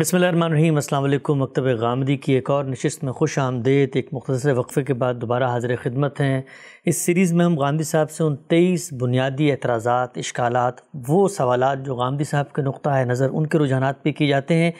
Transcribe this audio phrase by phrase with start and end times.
[0.00, 3.96] بسم اللہ الرحمن الرحیم، السلام علیکم، مکتب غامدی کی ایک اور نشست میں خوش آمدید،
[3.96, 6.40] ایک مختصر وقفے کے بعد دوبارہ حاضر خدمت ہیں۔
[6.86, 11.96] اس سیریز میں ہم غامدی صاحب سے ان تیئیس بنیادی اعتراضات، اشکالات، وہ سوالات جو
[11.96, 14.70] غامدی صاحب کے نقطہ نظر ان کے رجحانات پہ کیے جاتے ہیں،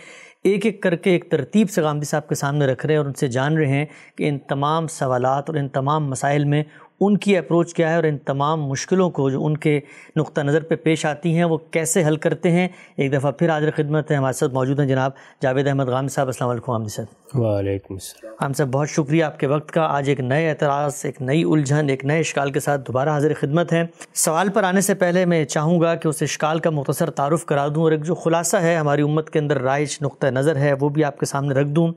[0.45, 3.07] ایک ایک کر کے ایک ترتیب سے غامدی صاحب کے سامنے رکھ رہے ہیں اور
[3.07, 3.85] ان سے جان رہے ہیں
[4.17, 6.63] کہ ان تمام سوالات اور ان تمام مسائل میں
[7.01, 9.81] ان کی اپروچ کیا ہے اور ان تمام مشکلوں کو جو ان کے
[10.17, 13.71] نقطہ نظر پہ پیش آتی ہیں وہ کیسے حل کرتے ہیں؟ ایک دفعہ پھر حاضر
[13.77, 15.11] خدمت ہے ہمارے ساتھ موجود ہیں جناب
[15.43, 19.41] جاوید احمد غام صاحب السلام علیکم عامد صاحب۔ وعلیکم السلام۔ ہم صاحب بہت شکریہ آپ
[19.41, 22.81] کے وقت کا۔ آج ایک نئے اعتراض ایک نئی الجھن ایک نئے اشکال کے ساتھ
[22.87, 26.59] دوبارہ حاضر خدمت ہے سوال پر آنے سے پہلے میں چاہوں گا کہ اس اشکال
[26.59, 29.99] کا مختصر تعارف کرا دوں اور ایک جو خلاصہ ہے ہماری امت کے اندر رائج
[30.03, 31.93] نقطہ نظر ہے وہ بھی آپ کے سامنے رکھ دوں۔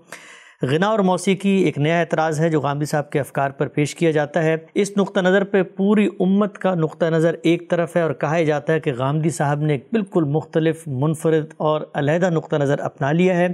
[0.71, 4.11] غنا اور موسیقی ایک نیا اعتراض ہے جو غامدی صاحب کے افکار پر پیش کیا
[4.11, 8.13] جاتا ہے۔ اس نقطہ نظر پہ پوری امت کا نقطہ نظر ایک طرف ہے اور
[8.13, 12.79] کہا جاتا ہے کہ غامدی صاحب نے ایک بالکل مختلف، منفرد اور علیحدہ نقطہ نظر
[12.79, 13.47] اپنا لیا ہے۔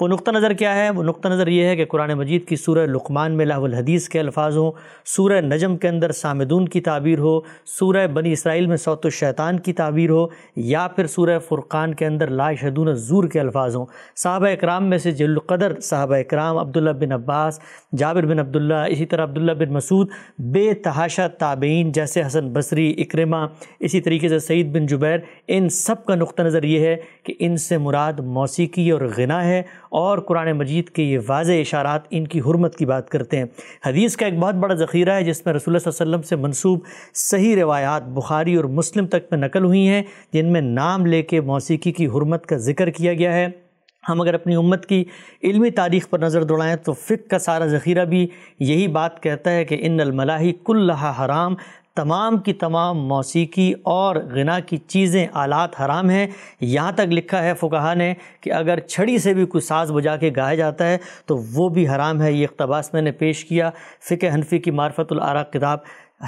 [0.00, 2.86] وہ نقطہ نظر کیا ہے؟ وہ نقطہ نظر یہ ہے کہ قرآن مجید کی سورہ
[2.86, 4.72] لقمان میں لاہ الحدیث کے الفاظ ہوں۔
[5.04, 9.72] سورہ نجم کے اندر سامدون کی تعبیر ہو، سورہ بنی اسرائیل میں صوت الشیطان کی
[9.72, 14.46] تعبیر ہو، یا پھر سورہ فرقان کے اندر لا شدون الزور کے الفاظ ہوں۔ صحابہ
[14.46, 17.60] اکرام میں سے جل القدر صحابہ اکرام عبداللہ بن عباس،
[17.96, 20.08] جابر بن عبداللہ، اسی طرح عبداللہ بن مسعود،
[20.38, 23.36] بے تحاشا تابعین جیسے حسن بصری، اکرمہ،
[23.80, 27.56] اسی طریقے سے سعید بن جبیر، ان سب کا نقطہ نظر یہ ہے کہ ان
[27.56, 32.40] سے مراد موسیقی اور غنا ہے اور قرآن مجید کے یہ واضح اشارات ان کی
[32.40, 33.44] حرمت کی بات کرتے ہیں۔
[33.86, 36.28] حدیث کا ایک بہت بڑا ذخیرہ ہے جس میں رسول اللہ صلی اللہ علیہ وسلم
[36.28, 36.80] سے منصوب
[37.14, 41.40] صحیح روایات بخاری اور مسلم تک میں نقل ہوئی ہیں، جن میں نام لے کے
[41.40, 43.61] موسیقی کی حرمت کا ذکر کیا گیا ہے۔
[44.08, 45.04] ہم اگر اپنی امت کی
[45.42, 48.28] علمی تاریخ پر نظر دوڑائیں تو فقہ کا سارا ذخیرہ بھی
[48.58, 51.54] یہی بات کہتا ہے کہ ان الملاحی کل حرام،
[51.96, 56.26] تمام کی تمام موسیقی اور غنا کی چیزیں آلات حرام ہیں۔
[56.60, 60.30] یہاں تک لکھا ہے فقہ نے کہ اگر چھڑی سے بھی کوئی ساز بجا کے
[60.36, 63.70] گایا جاتا ہے تو وہ بھی حرام ہے۔ یہ اقتباس میں نے پیش کیا
[64.10, 65.78] فقہ حنفی کی معرفت العراق کتاب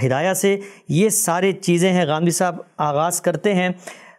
[0.06, 0.56] ہدایہ سے۔
[0.88, 3.68] یہ سارے چیزیں ہیں غامدی صاحب آغاز کرتے ہیں۔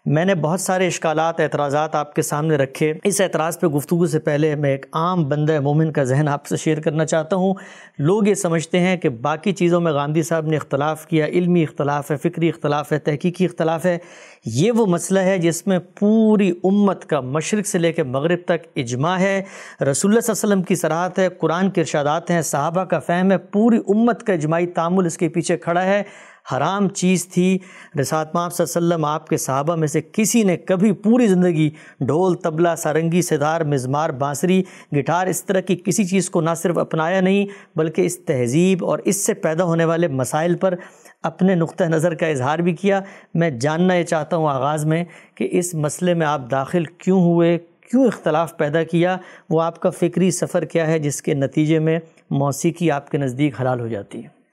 [0.06, 4.20] میں نے بہت سارے اشکالات، اعتراضات آپ کے سامنے رکھے۔ اس اعتراض پہ گفتگو سے
[4.20, 7.54] پہلے میں ایک عام بندہ مومن کا ذہن آپ سے شیئر کرنا چاہتا ہوں۔
[8.00, 12.12] لوگ یہ سمجھتے ہیں کہ باقی چیزوں میں غامدی صاحب نے اختلاف کیا، علمی اختلاف
[12.12, 13.98] ہے، فکری اختلاف ہے، تحقیقی اختلاف ہے۔
[14.46, 18.68] یہ وہ مسئلہ ہے جس میں پوری امت کا مشرق سے لے کے مغرب تک
[18.76, 19.42] اجماع ہے۔
[19.82, 23.00] رسول اللہ صلی اللہ علیہ وسلم کی صراحت ہے، قرآن کے ارشادات ہیں، صحابہ کا
[23.00, 26.04] فہم ہے، پوری امت کا اجماعی تعامل اس کے پیچھے کھڑا ہے۔
[26.54, 27.58] حرام چیز تھی۔
[28.00, 31.28] رسات ماں صلی اللہ علیہ وسلم، آپ کے صحابہ میں سے کسی نے کبھی پوری
[31.28, 31.70] زندگی
[32.00, 34.64] ڈھول طبلہ سارنگی سدار مزمار، بانسری
[34.96, 37.46] گٹار اس طرح کی کسی چیز کو نہ صرف اپنایا نہیں،
[37.76, 40.76] بلکہ اس تہذیب اور اس سے پیدا ہونے والے مسائل پر
[41.24, 43.02] اپنے نقطہ نظر کا اظہار بھی کیا۔
[43.34, 45.04] میں جاننا یہ چاہتا ہوں آغاز میں
[45.36, 47.58] کہ اس مسئلے میں آپ داخل کیوں ہوئے،
[47.90, 49.18] کیوں اختلاف پیدا کیا،
[49.50, 53.62] وہ آپ کا فکری سفر کیا ہے جس کے نتیجے میں موسیقی آپ کے نزدیک
[53.62, 54.45] حلال ہو جاتی ہے۔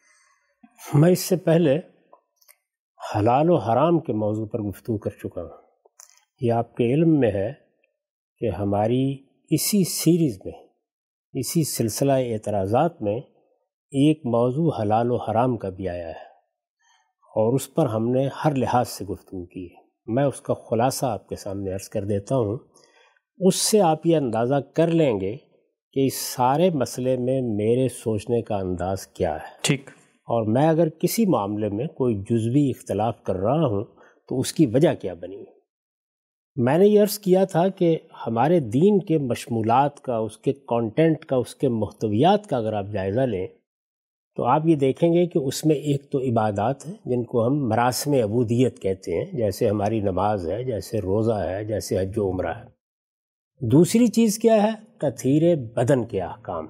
[0.94, 1.78] میں اس سے پہلے
[3.16, 5.50] حلال و حرام کے موضوع پر گفتگو کر چکا ہوں۔
[6.40, 7.52] یہ آپ کے علم میں ہے
[8.38, 9.16] کہ ہماری
[9.50, 10.66] اسی سیریز میں،
[11.34, 13.20] اسی سلسلہ اعتراضات میں
[13.90, 16.24] ایک موضوع حلال و حرام کا بھی آیا ہے
[17.22, 21.06] اور اس پر ہم نے ہر لحاظ سے گفتگو کی ہے۔ میں اس کا خلاصہ
[21.06, 22.58] آپ کے سامنے عرض کر دیتا ہوں۔
[23.38, 25.36] اس سے آپ یہ اندازہ کر لیں گے
[25.92, 29.90] کہ اس سارے مسئلے میں میرے سوچنے کا انداز کیا ہے۔ ٹھیک۔
[30.32, 33.84] اور میں اگر کسی معاملے میں کوئی جزوی اختلاف کر رہا ہوں
[34.28, 35.44] تو اس کی وجہ کیا بنی؟
[36.56, 41.24] میں نے یہ عرض کیا تھا کہ ہمارے دین کے مشمولات کا، اس کے کانٹینٹ
[41.24, 43.46] کا، اس کے محتویات کا اگر آپ جائزہ لیں
[44.36, 47.68] تو آپ یہ دیکھیں گے کہ اس میں ایک تو عبادات ہیں جن کو ہم
[47.68, 52.52] مراسم عبودیت کہتے ہیں، جیسے ہماری نماز ہے، جیسے روزہ ہے، جیسے حج و عمرہ
[52.58, 52.64] ہے۔
[53.60, 56.66] دوسری چیز کیا ہے؟ تطہیر بدن کے احکام۔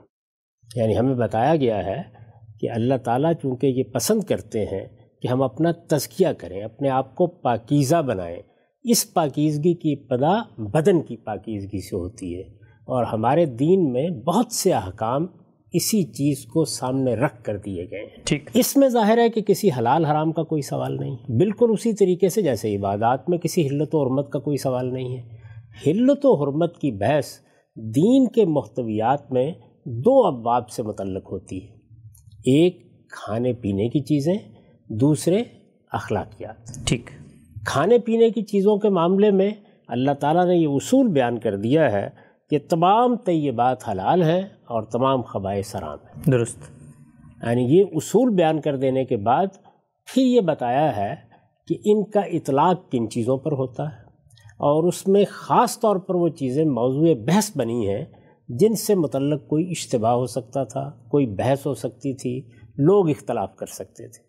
[0.74, 2.21] یعنی ہمیں بتایا گیا ہے
[2.62, 4.86] کہ اللہ تعالیٰ چونکہ یہ پسند کرتے ہیں
[5.22, 8.42] کہ ہم اپنا تزکیہ کریں اپنے آپ کو پاکیزہ بنائیں
[8.84, 14.52] اس پاکیزگی کی ابتدا بدن کی پاکیزگی سے ہوتی ہے۔ اور ہمارے دین میں بہت
[14.52, 15.26] سے احکام
[15.72, 19.42] اسی چیز کو سامنے رکھ کر دیے گئے ہیں۔ ٹھیک۔ اس میں ظاہر ہے کہ
[19.42, 23.66] کسی حلال حرام کا کوئی سوال نہیں بالکل اسی طریقے سے جیسے عبادات میں کسی
[23.66, 25.22] حلت و حرمت کا کوئی سوال نہیں ہے۔
[25.86, 27.26] حلت و حرمت کی بحث
[27.74, 29.52] دین کے محتویات میں
[29.84, 31.81] دو ابواب سے متعلق ہوتی ہے۔
[32.44, 34.34] ایک کھانے پینے کی چیزیں
[34.88, 35.42] دوسرے
[35.92, 37.10] اخلاقیات۔ ٹھیک۔
[37.66, 39.50] کھانے پینے کی چیزوں کے معاملے میں
[39.88, 42.08] اللہ تعالیٰ نے یہ اصول بیان کر دیا ہے
[42.50, 46.58] کہ تمام طیبات حلال ہیں اور تمام خبائے سرام ہیں۔ درست۔
[47.42, 49.46] یعنی یہ اصول بیان کر دینے کے بعد
[50.06, 51.14] پھر یہ بتایا ہے
[51.68, 54.02] کہ ان کا اطلاق کن چیزوں پر ہوتا ہے
[54.52, 58.04] اور اس میں خاص طور پر وہ چیزیں موضوع بحث بنی ہیں
[58.60, 62.40] جن سے متعلق کوئی اشتباہ ہو سکتا تھا، کوئی بحث ہو سکتی تھی،
[62.78, 64.22] لوگ اختلاف کر سکتے تھے۔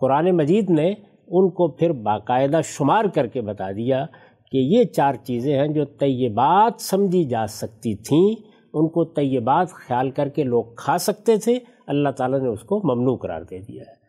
[0.00, 4.04] قرآن مجید نے ان کو پھر باقاعدہ شمار کر کے بتا دیا
[4.52, 10.10] کہ یہ چار چیزیں ہیں جو طیبات سمجھی جا سکتی تھیں۔ ان کو طیبات خیال
[10.10, 13.82] کر کے لوگ کھا سکتے تھے۔ اللہ تعالیٰ نے اس کو ممنوع قرار دے دیا
[13.82, 14.00] ہے۔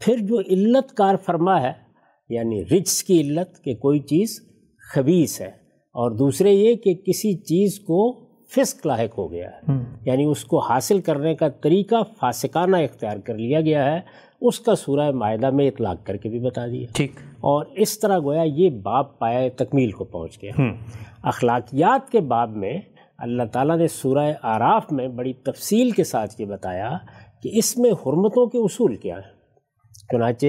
[0.00, 1.72] پھر جو علت کار فرما ہے
[2.30, 4.40] یعنی رچس کی علت کہ کوئی چیز
[4.94, 5.46] خبیص ہے،
[5.94, 8.23] اور دوسرے یہ کہ کسی چیز کو
[8.54, 9.72] فسق لاحق ہو گیا ہے۔
[10.04, 14.00] یعنی اس کو حاصل کرنے کا طریقہ فاسقانہ اختیار کر لیا گیا ہے۔
[14.40, 18.18] اس کا سورہ معاہدہ میں اطلاق کر کے بھی بتا دیا۔ ٹھیک۔ اور اس طرح
[18.18, 20.50] گویا یہ باب پایا تکمیل کو پہنچ گیا۔
[21.22, 22.78] اخلاقیات کے باب میں
[23.18, 26.96] اللہ تعالیٰ نے سورہ آراف میں بڑی تفصیل کے ساتھ یہ بتایا
[27.42, 29.32] کہ اس میں حرمتوں کے اصول کیا ہیں۔
[30.12, 30.46] چنانچہ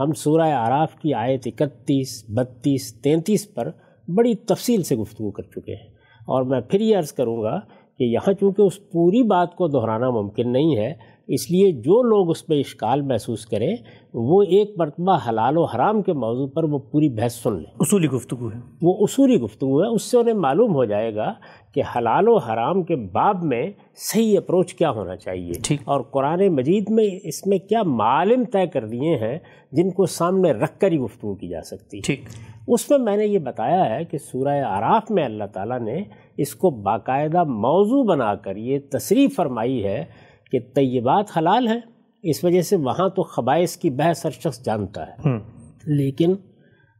[0.00, 3.70] ہم سورہ آراف کی آیت اکتیس بتیس تینتیس پر
[4.08, 5.93] بڑی تفصیل سے گفتگو کر چکے ہیں۔
[6.26, 7.58] اور میں پھر یہ عرض کروں گا
[7.98, 10.92] کہ یہاں چونکہ اس پوری بات کو دہرانا ممکن نہیں ہے
[11.26, 13.76] اس لیے جو لوگ اس پہ اشکال محسوس کریں
[14.14, 18.06] وہ ایک مرتبہ حلال و حرام کے موضوع پر وہ پوری بحث سن لیں۔ اصولی
[18.06, 21.34] گفتگو ہے۔ وہ اصولی گفتگو ہے۔ اس سے انہیں معلوم ہو جائے گا
[21.74, 26.90] کہ حلال و حرام کے باب میں صحیح اپروچ کیا ہونا چاہیے۔ اور قرآن مجید
[26.90, 29.38] میں اس میں کیا معالم طے کر دیے ہیں
[29.72, 32.20] جن کو سامنے رکھ کر ہی گفتگو کی جا سکتی ٹھیک۔
[32.68, 36.02] اس میں میں نے یہ بتایا ہے کہ سورہ آراف میں اللہ تعالیٰ نے
[36.36, 40.04] اس کو باقاعدہ موضوع بنا کر یہ تصریح فرمائی ہے
[40.54, 41.80] کہ طیبات حلال ہیں
[42.22, 45.38] اس وجہ سے وہاں تو خبائص کی بحث ہر شخص جانتا ہے۔
[45.86, 46.34] لیکن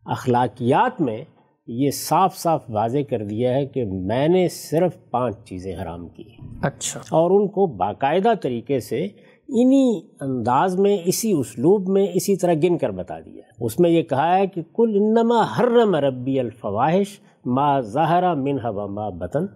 [0.05, 1.25] اخلاقیات میں
[1.67, 6.25] یہ صاف صاف واضح کر دیا ہے کہ میں نے صرف پانچ چیزیں حرام کی۔
[6.63, 9.05] اچھا۔ اور ان کو باقاعدہ طریقے سے
[9.49, 13.91] انہی انداز میں اسی اسلوب میں اسی طرح گن کر بتا دیا ہے۔ اس میں
[13.91, 19.47] یہ کہا ہے کہ کل انما حرم ربی الفواہش ما ظاہرہ منہ و ما بطن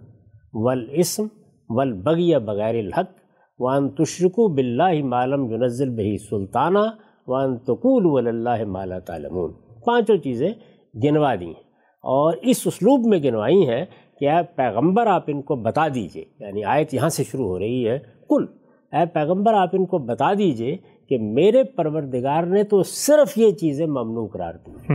[0.54, 1.26] والاسم
[1.70, 3.17] والبغی بغیر الحق
[3.58, 6.78] وان تشرکو باللہ مالم ينزل بہی سلطانہ
[7.26, 9.52] وان تقول وللہ مالا تعلمون
[9.86, 10.50] پانچوں چیزیں
[11.04, 11.66] گنوا دی ہیں
[12.04, 13.84] اور اس اسلوب میں گنوائی ہیں
[14.20, 17.88] کہ اے پیغمبر آپ ان کو بتا دیجیے یعنی آیت یہاں سے شروع ہو رہی
[17.88, 18.46] ہے کل
[18.92, 20.76] اے پیغمبر آپ ان کو بتا دیجیے
[21.08, 24.92] کہ میرے پروردگار نے تو صرف یہ چیزیں ممنوع قرار دی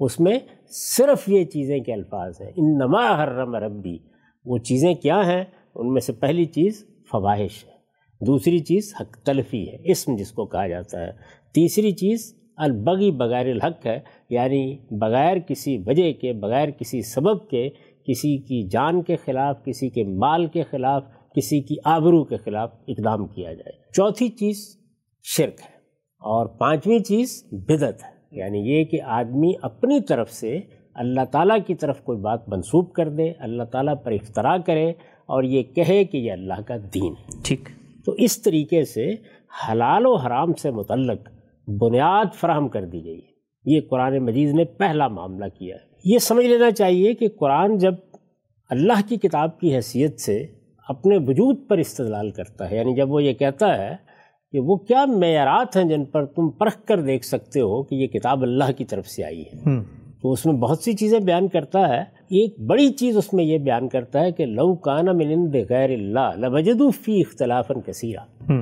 [0.00, 0.38] اس میں
[0.70, 3.98] صرف یہ چیزیں کے الفاظ ہیں۔ ان نما حرم ربی۔
[4.44, 5.44] وہ چیزیں کیا ہیں؟
[5.74, 7.77] ان میں سے پہلی چیز فواہش ہے۔
[8.20, 11.12] دوسری چیز حق تلفی ہے، اسم جس کو کہا جاتا ہے۔
[11.54, 13.98] تیسری چیز البغی بغیر الحق ہے
[14.30, 17.68] یعنی بغیر کسی وجہ کے، بغیر کسی سبب کے،
[18.08, 21.02] کسی کی جان کے خلاف، کسی کے مال کے خلاف،
[21.36, 24.76] کسی کی آبرو کے خلاف اقدام کیا جائے۔ چوتھی چیز
[25.22, 25.78] شرک ہے
[26.18, 30.60] اور پانچویں چیز بدت ہے۔ یعنی یہ کہ آدمی اپنی طرف سے
[30.94, 34.90] اللہ تعالیٰ کی طرف کوئی بات منسوب کر دے، اللہ تعالیٰ پر افطرا کرے
[35.26, 37.68] اور یہ کہے کہ یہ اللہ کا دین ہے۔ ٹھیک۔
[38.08, 39.14] تو اس طریقے سے
[39.68, 41.28] حلال و حرام سے متعلق
[41.68, 43.32] بنیاد فراہم کر دی گئی ہے۔
[43.64, 47.94] یہ قرآن مجید نے پہلا معاملہ کیا ہے۔ یہ سمجھ لینا چاہیے کہ قرآن جب
[48.70, 50.46] اللہ کی کتاب کی حیثیت سے
[50.88, 53.96] اپنے وجود پر استدلال کرتا ہے یعنی جب وہ یہ کہتا ہے
[54.52, 58.06] کہ وہ کیا معیارات ہیں جن پر تم پرکھ کر دیکھ سکتے ہو کہ یہ
[58.06, 59.62] کتاب اللہ کی طرف سے آئی ہے۔
[60.22, 63.58] تو اس میں بہت سی چیزیں بیان کرتا ہے۔ ایک بڑی چیز اس میں یہ
[63.58, 68.52] بیان کرتا ہے کہ لو کانا ملند غیر اللہ لبجدو فی اختلاف کثیرہ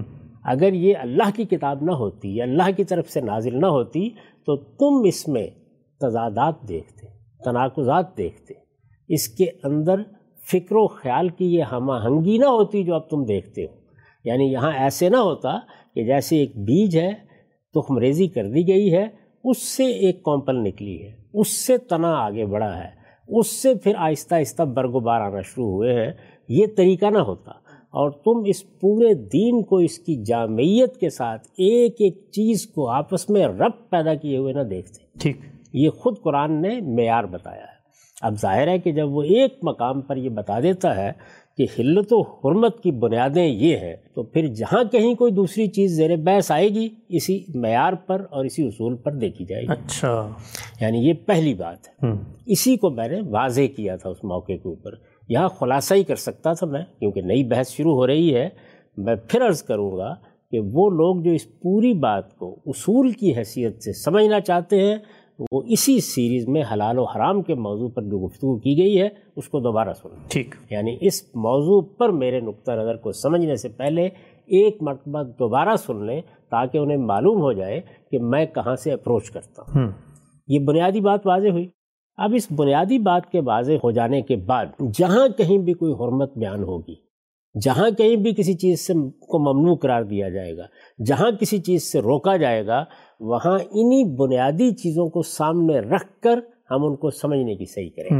[0.45, 4.11] اگر یہ اللہ کی کتاب نہ ہوتی یا اللہ کی طرف سے نازل نہ ہوتی
[4.47, 5.47] تو تم اس میں
[6.01, 7.07] تضادات دیکھتے
[7.45, 8.55] تناقضات دیکھتے۔
[9.09, 9.95] اس کے اندر
[10.53, 13.75] فکر و خیال کی یہ ہم آہنگی نہ ہوتی جو اب تم دیکھتے ہو۔
[14.25, 15.59] یعنی یہاں ایسے نہ ہوتا
[15.95, 17.13] کہ جیسے ایک بیج ہے
[17.75, 19.07] تخم ریزی کر دی گئی ہے
[19.45, 22.88] اس سے ایک کومپل نکلی ہے۔ اس سے تنا آگے بڑھا ہے۔
[23.28, 26.12] اس سے پھر آہستہ آہستہ برگ و بار آنا شروع ہوئے ہیں۔
[26.49, 27.50] یہ طریقہ نہ ہوتا۔
[27.87, 32.88] اور تم اس پورے دین کو اس کی جامعیت کے ساتھ ایک ایک چیز کو
[32.88, 35.37] آپس میں رب پیدا کیے ہوئے نہ دیکھتے۔ ٹھیک۔
[35.73, 37.76] یہ خود قرآن نے معیار بتایا ہے۔
[38.21, 41.12] اب ظاہر ہے کہ جب وہ ایک مقام پر یہ بتا دیتا ہے
[41.57, 45.97] کہ حلت و حرمت کی بنیادیں یہ ہیں تو پھر جہاں کہیں کوئی دوسری چیز
[45.97, 50.29] زیر بحث آئے گی اسی معیار پر اور اسی اصول پر دیکھی جائے گی۔ اچھا۔
[50.81, 52.07] یعنی یہ پہلی بات ہے۔
[52.47, 54.91] اسی کو میں نے واضح کیا تھا اس موقع کے اوپر۔
[55.29, 58.49] یہاں خلاصہ ہی کر سکتا تھا میں کیونکہ نئی بحث شروع ہو رہی ہے۔
[58.97, 60.15] میں پھر عرض کروں گا
[60.51, 64.97] کہ وہ لوگ جو اس پوری بات کو اصول کی حیثیت سے سمجھنا چاہتے ہیں
[65.38, 69.09] وہ اسی سیریز میں حلال و حرام کے موضوع پر جو گفتگو کی گئی ہے
[69.37, 73.69] اس کو دوبارہ سنیں ٹھیک۔ یعنی اس موضوع پر میرے نقطہ نظر کو سمجھنے سے
[73.69, 74.07] پہلے
[74.47, 79.31] ایک مرتبہ دوبارہ سن لیں تاکہ انہیں معلوم ہو جائے کہ میں کہاں سے اپروچ
[79.31, 79.90] کرتا ہوں۔
[80.49, 81.66] یہ بنیادی بات واضح ہوئی۔
[82.16, 84.66] اب اس بنیادی بات کے واضح ہو جانے کے بعد
[84.99, 86.95] جہاں کہیں بھی کوئی حرمت بیان ہوگی
[87.64, 90.62] جہاں کہیں بھی کسی چیز سے کو ممنوع قرار دیا جائے گا
[91.07, 92.85] جہاں کسی چیز سے روکا جائے گا
[93.21, 96.39] وہاں انہی بنیادی چیزوں کو سامنے رکھ کر
[96.71, 98.11] ہم ان کو سمجھنے کی صحیح کریں۔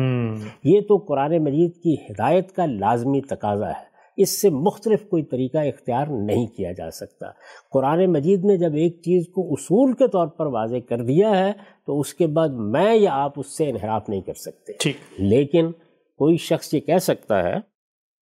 [0.65, 5.59] یہ تو قرآن مجید کی ہدایت کا لازمی تقاضا ہے۔ اس سے مختلف کوئی طریقہ
[5.59, 7.27] اختیار نہیں کیا جا سکتا۔
[7.73, 11.53] قرآن مجید نے جب ایک چیز کو اصول کے طور پر واضح کر دیا ہے
[11.87, 14.73] تو اس کے بعد میں یا آپ اس سے انحراف نہیں کر سکتے۔
[15.19, 15.73] لیکن
[16.19, 17.55] کوئی شخص یہ کہہ سکتا ہے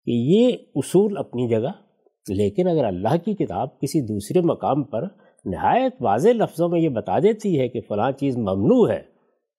[0.05, 1.69] کہ یہ اصول اپنی جگہ
[2.29, 5.05] لیکن اگر اللہ کی کتاب کسی دوسرے مقام پر
[5.45, 9.03] نہایت واضح لفظوں میں یہ بتا دیتی ہے کہ فلاں چیز ممنوع ہے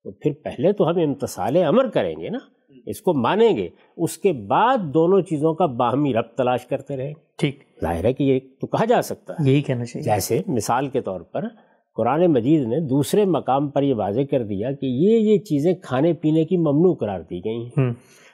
[0.04, 2.38] تو پھر پہلے تو ہم امتصال امر کریں گے نا
[2.86, 7.14] اس کو مانیں گے۔ اس کے بعد دونوں چیزوں کا باہمی رب تلاش کرتے رہیں۔
[7.38, 10.88] ٹھیک۔ ظاہر ہے کہ یہ تو کہا جا سکتا ہے۔ یہی کہنا چاہیے۔ جیسے مثال
[10.88, 11.44] کے طور پر
[11.96, 16.14] قرآن مجید نے دوسرے مقام پر یہ واضح کر دیا کہ یہ یہ چیزیں کھانے
[16.14, 17.94] پینے کی ممنوع قرار دی گئی ہیں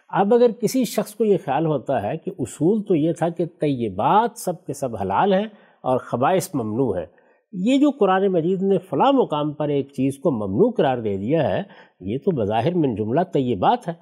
[0.09, 3.45] اب اگر کسی شخص کو یہ خیال ہوتا ہے کہ اصول تو یہ تھا کہ
[3.45, 5.45] طیبات سب کے سب حلال ہیں
[5.81, 7.20] اور خبائص ممنوع ہے
[7.53, 11.49] یہ جو قرآن مجید نے فلاں مقام پر ایک چیز کو ممنوع قرار دے دیا
[11.49, 11.63] ہے
[11.99, 13.93] یہ تو بظاہر من جملہ طیبات ہے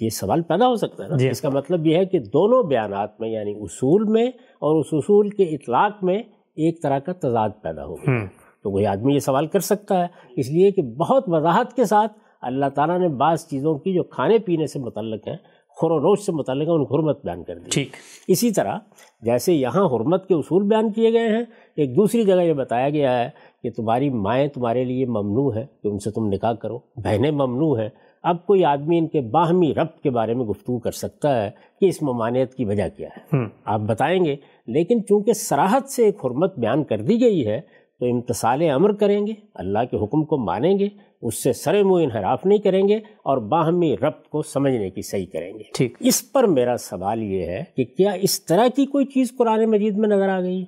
[0.00, 2.62] یہ سوال پیدا ہو سکتا ہے نا۔ جی۔ اس کا مطلب یہ ہے کہ دونوں
[2.62, 6.18] بیانات میں یعنی اصول میں اور اس اصول کے اطلاق میں
[6.56, 8.24] ایک طرح کا تضاد پیدا ہو گیا۔
[8.62, 12.12] تو کوئی آدمی یہ سوال کر سکتا ہے۔ اس لیے کہ بہت وضاحت کے ساتھ
[12.42, 15.36] اللہ تعالیٰ نے بعض چیزوں کی جو کھانے پینے سے متعلق ہیں
[15.76, 17.88] خور و روش سے متعلق ان حرمت بیان کر دی۔ ٹھیک۔
[18.28, 18.78] اسی طرح
[19.20, 21.44] جیسے یہاں حرمت کے اصول بیان کیے گئے ہیں
[21.76, 23.30] ایک دوسری جگہ یہ بتایا گیا ہے
[23.62, 27.78] کہ تمہاری مائیں تمہارے لیے ممنوع ہے کہ ان سے تم نکاح کرو بہنیں ممنوع
[27.78, 27.88] ہیں۔
[28.22, 31.50] اب کوئی آدمی ان کے باہمی ربط کے بارے میں گفتگو کر سکتا ہے
[31.80, 34.36] کہ اس ممانعت کی وجہ کیا ہے۔ آپ بتائیں گے
[34.66, 37.60] لیکن چونکہ سراحت سے ایک حرمت بیان کر دی گئی ہے
[38.00, 40.88] تو امتصال امر کریں گے اللہ کے حکم کو مانیں گے
[41.22, 45.26] اس سے سر منہ انحراف نہیں کریں گے اور باہمی ربط کو سمجھنے کی صحیح
[45.32, 49.04] کریں گے۔ ٹھیک۔ اس پر میرا سوال یہ ہے کہ کیا اس طرح کی کوئی
[49.06, 50.64] چیز قرآن مجید میں نظر آ گئی؟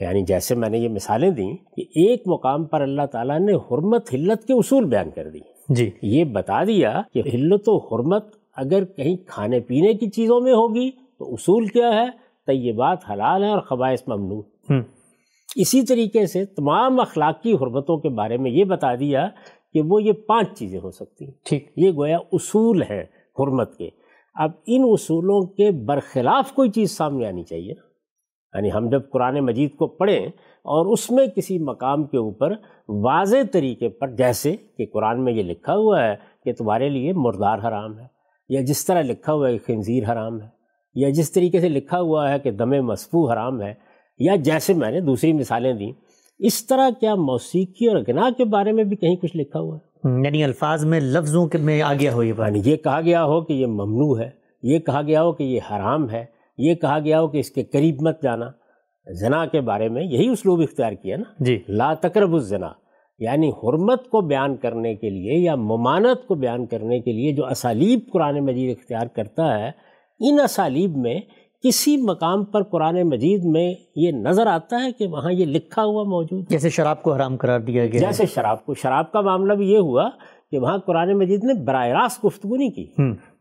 [0.00, 4.14] یعنی جیسے میں نے یہ مثالیں دیں کہ ایک مقام پر اللہ تعالیٰ نے حرمت
[4.14, 5.38] حلت کے اصول بیان کر دی۔
[5.68, 8.26] جی۔ یہ بتا دیا کہ حلت و حرمت
[8.56, 12.06] اگر کہیں کھانے پینے کی چیزوں میں ہوگی تو اصول کیا ہے؟
[12.46, 14.42] طیبات حلال ہیں اور خبائص ممنوع۔
[15.56, 19.28] اسی طریقے سے تمام اخلاقی حرمتوں کے بارے میں یہ بتا دیا
[19.72, 23.04] کہ وہ یہ پانچ چیزیں ہو سکتی ہیں۔ ٹھیک۔ یہ گویا اصول ہیں
[23.38, 23.88] حرمت کے۔
[24.34, 27.72] اب ان اصولوں کے برخلاف کوئی چیز سامنے آنی چاہیے۔
[28.54, 30.26] یعنی ہم جب قرآن مجید کو پڑھیں
[30.64, 32.52] اور اس میں کسی مقام کے اوپر
[32.88, 37.58] واضح طریقے پر جیسے کہ قرآن میں یہ لکھا ہوا ہے کہ تمہارے لیے مردار
[37.58, 38.06] حرام ہے
[38.48, 40.48] یا جس طرح لکھا ہوا ہے کہ خنزیر حرام ہے
[40.94, 43.85] یا جس طریقے سے لکھا ہوا ہے کہ دم مصفو حرام ہے
[44.18, 45.92] یا جیسے میں نے دوسری مثالیں دیں
[46.38, 50.24] اس طرح کیا موسیقی اور گناہ کے بارے میں بھی کہیں کچھ لکھا ہوا ہے؟
[50.24, 53.40] یعنی الفاظ میں لفظوں کے میں آ گیا ہو یہ یعنی یہ کہا گیا ہو
[53.40, 54.30] کہ یہ ممنوع ہے
[54.62, 56.24] یہ کہا گیا ہو کہ یہ حرام ہے
[56.58, 58.50] یہ کہا گیا ہو کہ اس کے قریب مت جانا۔
[59.20, 62.70] زنا کے بارے میں یہی اسلوب اختیار کیا نا؟ جی۔ لا تقرب الزنا
[63.18, 67.46] یعنی حرمت کو بیان کرنے کے لیے یا ممانت کو بیان کرنے کے لیے جو
[67.46, 69.70] اسالیب قرآن مجید اختیار کرتا ہے
[70.20, 71.20] ان اسالیب میں
[71.66, 76.02] کسی مقام پر قرآن مجید میں یہ نظر آتا ہے کہ وہاں یہ لکھا ہوا
[76.02, 79.72] موجود جیسے شراب کو حرام قرار دیا گیا۔ جیسے شراب کو شراب کا معاملہ بھی
[79.72, 80.10] یہ ہوا
[80.50, 82.86] کہ وہاں قرآن مجید نے براہ راست گفتگو نہیں کی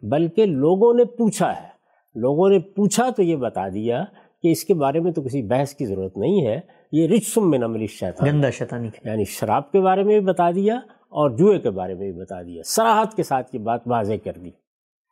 [0.01, 1.75] بلکہ لوگوں نے پوچھا ہے۔
[2.15, 4.03] لوگوں نے پوچھا تو یہ بتا دیا
[4.44, 6.60] کہ اس کے بارے میں تو کسی بحث کی ضرورت نہیں ہے۔
[6.91, 10.75] یہ رچسم میں نمل شیطان گندہ شیطانی۔ یعنی شراب کے بارے میں بھی بتا دیا
[11.00, 14.32] اور جوئے کے بارے میں بھی بتا دیا۔ سراحت کے ساتھ یہ بات واضح کر
[14.44, 14.64] دی۔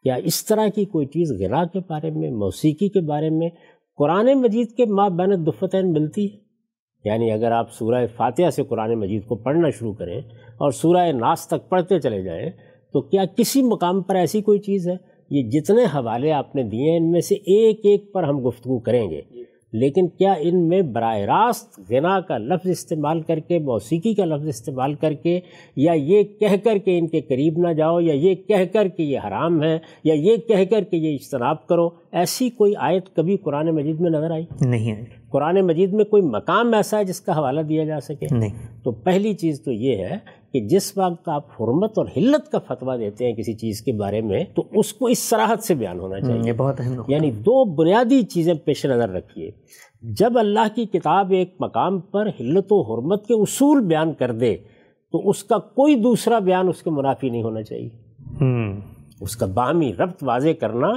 [0.04, 3.50] کیا اس طرح کی کوئی چیز غنا کے بارے میں، موسیقی کے بارے میں
[3.98, 6.38] قرآن مجید کے ماں بین دفتین ملتی ہے؟
[7.06, 10.20] یعنی اگر آپ سورہ فاتحہ سے قرآن مجید کو پڑھنا شروع کریں
[10.58, 12.50] اور سورہ ناس تک پڑھتے چلے جائیں،
[12.94, 14.96] تو کیا کسی مقام پر ایسی کوئی چیز ہے؟
[15.30, 18.80] یہ جتنے حوالے آپ نے دیے ہیں، ان میں سے ایک ایک پر ہم گفتگو
[18.80, 19.44] کریں گے۔ جی۔
[19.74, 24.48] لیکن کیا ان میں براہ راست غنا کا لفظ استعمال کر کے موسیقی کا لفظ
[24.48, 25.40] استعمال کر کے
[25.76, 29.04] یا یہ کہہ کر کے ان کے قریب نہ جاؤ یا یہ کہہ کر کے
[29.04, 33.38] یہ حرام ہے یا یہ کہہ کر کے یہ اجتناب کرو ایسی کوئی آیت کبھی
[33.38, 37.22] قرآن مجید میں نظر آئی؟ نہیں آئی۔ قرآن مجید میں کوئی مقام ایسا ہے جس
[37.22, 40.18] کا حوالہ دیا جا سکے؟ نہیں۔ تو پہلی چیز تو یہ ہے
[40.54, 44.22] کہ جس وقت آپ حرمت اور حلت کا فتویٰ دیتے ہیں کسی چیز کے بارے
[44.22, 47.76] میں تو اس کو اس سراحت سے بیان ہونا چاہیے۔ یہ بہت اہم یعنی دو
[47.76, 49.52] بنیادی چیزیں پیش نظر رکھیے۔
[50.02, 54.56] جب اللہ کی کتاب ایک مقام پر حلت و حرمت کے اصول بیان کر دے
[55.12, 57.90] تو اس کا کوئی دوسرا بیان اس کے منافی نہیں ہونا چاہیے۔
[59.22, 60.88] اس کا باہمی ربط واضح کرنا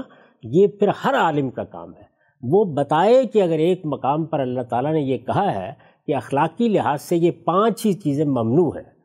[0.43, 2.03] یہ پھر ہر عالم کا کام ہے۔
[2.43, 5.73] وہ بتائے کہ اگر ایک مقام پر اللہ تعالیٰ نے یہ کہا ہے
[6.07, 8.96] کہ اخلاقی لحاظ سے یہ پانچ ہی چیزیں ممنوع ہیں۔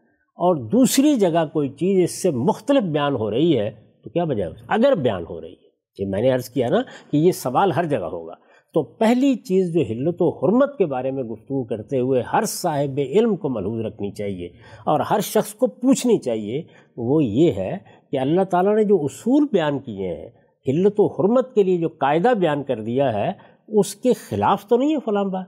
[0.42, 3.72] اور دوسری جگہ کوئی چیز اس سے مختلف بیان ہو رہی ہے،
[4.04, 6.82] تو کیا وجہ ہے اگر بیان ہو رہی ہے۔ کہ میں نے عرض کیا نا
[7.12, 8.34] کہ یہ سوال ہر جگہ ہوگا۔
[8.74, 13.00] تو پہلی چیز جو حلت و حرمت کے بارے میں گفتگو کرتے ہوئے ہر صاحب
[13.10, 14.46] علم کو ملحوظ رکھنی چاہیے
[14.86, 16.62] اور ہر شخص کو پوچھنی چاہیے،
[16.98, 17.78] وہ یہ ہے
[18.12, 20.30] کہ اللہ تعالیٰ نے جو اصول بیان کیے ہیں
[20.68, 23.32] حلت و حرمت کے لیے جو قاعدہ بیان کر دیا ہے
[23.80, 25.46] اس کے خلاف تو نہیں ہے فلاں بات۔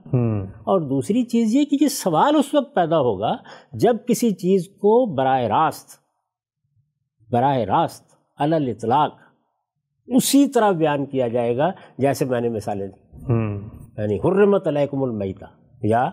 [0.52, 3.36] اور دوسری چیز یہ کہ یہ سوال اس وقت پیدا ہوگا
[3.72, 5.88] جب کسی چیز کو براہ راست
[7.30, 8.04] براہ راست
[8.36, 9.14] الاطلاق
[10.06, 13.32] اسی طرح بیان کیا جائے گا جیسے میں نے مثالیں دی۔
[13.98, 15.46] یعنی حرمت علیکم المیتا
[15.82, 16.10] یا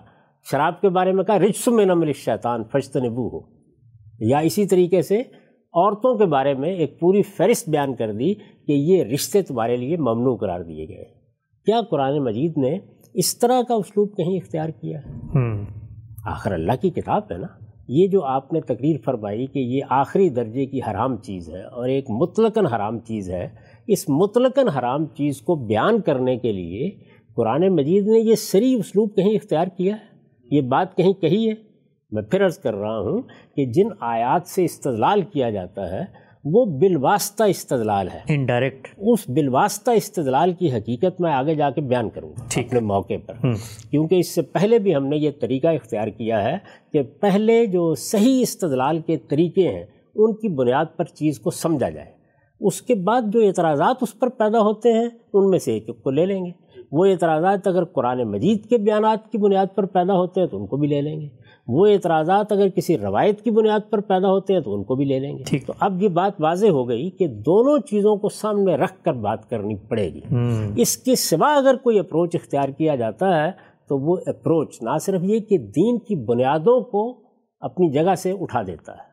[0.52, 3.40] شراب کے بارے میں کہا رجس میں نمل الشیطان فشت نبو ہو
[4.20, 5.20] یا اسی طریقے سے
[5.74, 9.98] عورتوں کے بارے میں ایک پوری فہرست بیان کر دی کہ یہ رشتے تمہارے لیے
[9.98, 11.21] ممنوع قرار دیے گئے۔
[11.66, 12.78] کیا قرآن مجید نے
[13.14, 15.64] اس طرح کا اسلوب کہیں اختیار کیا؟ ہے
[16.26, 17.48] آخر اللہ کی کتاب ہے نا؟
[17.88, 21.90] یہ جو آپ نے تقریر فرمائی کہ یہ آخری درجے کی حرام چیز ہے اور
[21.90, 23.48] ایک مطلقاً حرام چیز ہے
[23.88, 26.90] اس مطلقاً حرام چیز کو بیان کرنے کے لیے
[27.36, 31.54] قرآن مجید نے یہ سری اسلوب کہیں اختیار کیا؟ ہے یہ بات کہیں کہی ہے؟
[32.12, 33.22] میں پھر عرض کر رہا ہوں
[33.56, 36.04] کہ جن آیات سے استدلال کیا جاتا ہے
[36.44, 42.10] وہ بالواسطہ استدلال ہے۔ انڈائریکٹ اس بالواسطہ استدلال کی حقیقت میں آگے جا کے بیان
[42.10, 43.34] کروں گا اپنے موقع پر۔
[43.92, 46.58] کیونکہ اس سے پہلے بھی ہم نے یہ طریقہ اختیار کیا ہے
[46.94, 51.90] کہ پہلے جو صحیح استدلال کے طریقے ہیں ان کی بنیاد پر چیز کو سمجھا
[51.90, 52.22] جائے۔
[52.60, 56.04] اس کے بعد جو اعتراضات اس پر پیدا ہوتے ہیں ان میں سے ایک ایک
[56.04, 56.52] کو لے لیں گے۔
[56.92, 60.68] وہ اعتراضات اگر قرآن مجید کے بیانات کی بنیاد پر پیدا ہوتے ہیں تو ان
[60.68, 61.28] کو بھی لے لیں گے۔
[61.74, 65.06] وہ اعتراضات اگر کسی روایت کی بنیاد پر پیدا ہوتے ہیں تو ان کو بھی
[65.06, 68.76] لے لیں گے۔ تو اب یہ بات واضح ہو گئی کہ دونوں چیزوں کو سامنے
[68.76, 70.22] رکھ کر بات کرنی پڑے گی۔
[70.82, 73.52] اس کے سوا اگر کوئی اپروچ اختیار کیا جاتا ہے
[73.90, 77.22] تو وہ اپروچ نہ صرف یہ کہ دین کی بنیادوں کو
[77.60, 79.12] اپنی جگہ سے اٹھا دیتا ہے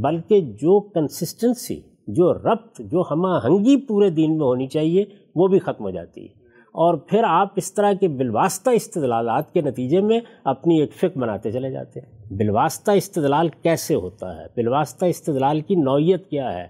[0.00, 5.04] بلکہ جو کنسسٹنسی جو ربط جو ہم آہنگی پورے دین میں ہونی چاہیے
[5.36, 6.47] وہ بھی ختم ہو جاتی ہے۔
[6.78, 11.52] اور پھر آپ اس طرح کے بالواسطہ استدلالات کے نتیجے میں اپنی ایک فکر بناتے
[11.52, 16.66] چلے جاتے ہیں۔ بالواسطہ استدلال کیسے ہوتا ہے؟ بالواسطہ استدلال کی نوعیت کیا ہے؟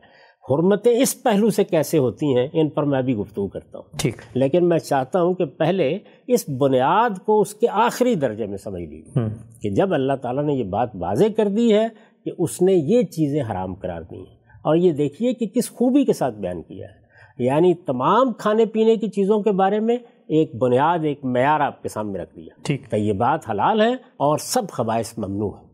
[0.50, 4.16] حرمتیں اس پہلو سے کیسے ہوتی ہیں؟ ان پر میں بھی گفتگو کرتا ہوں۔ ٹھیک۔
[4.34, 8.82] لیکن میں چاہتا ہوں کہ پہلے اس بنیاد کو اس کے آخری درجے میں سمجھ
[8.82, 9.20] لیجیے
[9.62, 11.86] کہ جب اللہ تعالیٰ نے یہ بات واضح کر دی ہے
[12.24, 16.04] کہ اس نے یہ چیزیں حرام قرار دی ہیں اور یہ دیکھیے کہ کس خوبی
[16.04, 16.97] کے ساتھ بیان کیا ہے۔
[17.38, 19.96] یعنی تمام کھانے پینے کی چیزوں کے بارے میں
[20.28, 23.92] ایک بنیاد ایک معیار آپ کے سامنے رکھ دیا۔ ٹھیک۔ کہ یہ بات حلال ہے
[23.92, 25.64] اور سب خبائص ممنوع ہے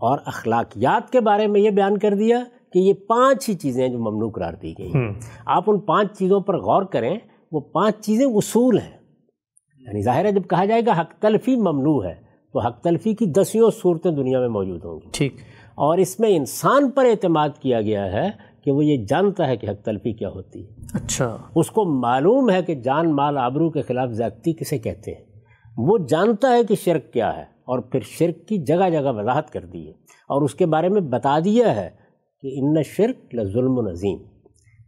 [0.00, 3.98] اور اخلاقیات کے بارے میں یہ بیان کر دیا کہ یہ پانچ ہی چیزیں جو
[3.98, 5.14] ممنوع قرار دی گئی ہیں۔
[5.46, 7.18] آپ ان پانچ چیزوں پر غور کریں
[7.52, 8.98] وہ پانچ چیزیں اصول ہیں۔
[9.80, 12.14] یعنی ظاہر ہے جب کہا جائے گا حق تلفی ممنوع ہے
[12.52, 15.34] تو حق تلفی کی دسیوں صورتیں دنیا میں موجود ہوں گی۔ ٹھیک۔
[15.74, 19.70] اور اس میں انسان پر اعتماد کیا گیا ہے کہ وہ یہ جانتا ہے کہ
[19.70, 23.82] حق تلفی کیا ہوتی ہے۔ اچھا۔ اس کو معلوم ہے کہ جان مال آبرو کے
[23.82, 25.24] خلاف زیادتی کسے کہتے ہیں۔
[25.76, 29.64] وہ جانتا ہے کہ شرک کیا ہے اور پھر شرک کی جگہ جگہ وضاحت کر
[29.64, 29.92] دی ہے۔
[30.28, 31.90] اور اس کے بارے میں بتا دیا ہے
[32.40, 34.18] کہ ان شرک لظلم و نظیم۔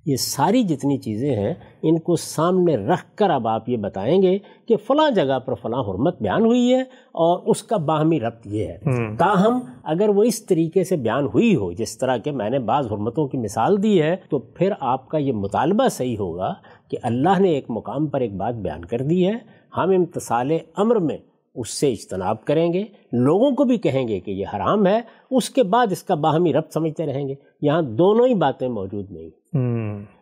[0.07, 4.39] یہ ساری جتنی چیزیں ہیں ان کو سامنے رکھ کر اب آپ یہ بتائیں گے
[4.69, 6.81] کہ فلاں جگہ پر فلاں حرمت بیان ہوئی ہے
[7.15, 8.79] اور اس کا باہمی ربط یہ ہے۔
[9.17, 12.93] تاہم اگر وہ اس طریقے سے بیان ہوئی ہو جس طرح کہ میں نے بعض
[12.93, 16.55] حرمتوں کی مثال دی ہے تو پھر آپ کا یہ مطالبہ صحیح ہوگا
[16.89, 19.35] کہ اللہ نے ایک مقام پر ایک بات بیان کر دی ہے
[19.77, 21.17] ہم امتصال امر میں
[21.55, 25.51] اس سے اجتناب کریں گے لوگوں کو بھی کہیں گے کہ یہ حرام ہے اس
[25.51, 29.31] کے بعد اس کا باہمی ربط سمجھتے رہیں گے۔ یہاں دونوں ہی باتیں موجود نہیں۔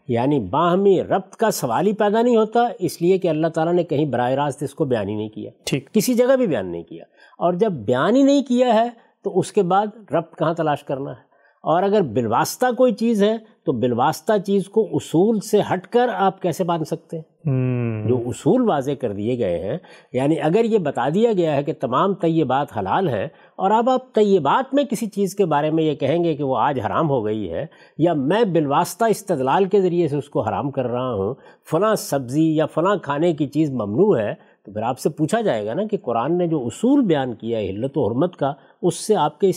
[0.08, 3.82] یعنی باہمی ربط کا سوال ہی پیدا نہیں ہوتا اس لیے کہ اللہ تعالیٰ نے
[3.84, 6.82] کہیں براہ راست اس کو بیان ہی نہیں کیا۔ ٹھیک۔ کسی جگہ بھی بیان نہیں
[6.82, 7.04] کیا۔
[7.38, 8.88] اور جب بیان ہی نہیں کیا ہے
[9.24, 11.31] تو اس کے بعد ربط کہاں تلاش کرنا ہے؟
[11.64, 16.42] اور اگر بالواسطہ کوئی چیز ہے تو بالواسطہ چیز کو اصول سے ہٹ کر آپ
[16.42, 17.22] کیسے باندھ سکتے ہیں؟
[18.08, 19.78] جو اصول واضح کر دیے گئے ہیں
[20.12, 23.24] یعنی اگر یہ بتا دیا گیا ہے کہ تمام طیبات حلال ہیں
[23.56, 26.56] اور اب آپ طیبات میں کسی چیز کے بارے میں یہ کہیں گے کہ وہ
[26.58, 27.66] آج حرام ہو گئی ہے
[27.98, 31.34] یا میں بالواسطہ استدلال کے ذریعے سے اس کو حرام کر رہا ہوں
[31.70, 35.66] فلاں سبزی یا فلاں کھانے کی چیز ممنوع ہے تو پھر آپ سے پوچھا جائے
[35.66, 38.94] گا نا کہ قرآن نے جو اصول بیان کیا ہے حلت و حرمت کا اس
[38.94, 39.50] سے آپ کے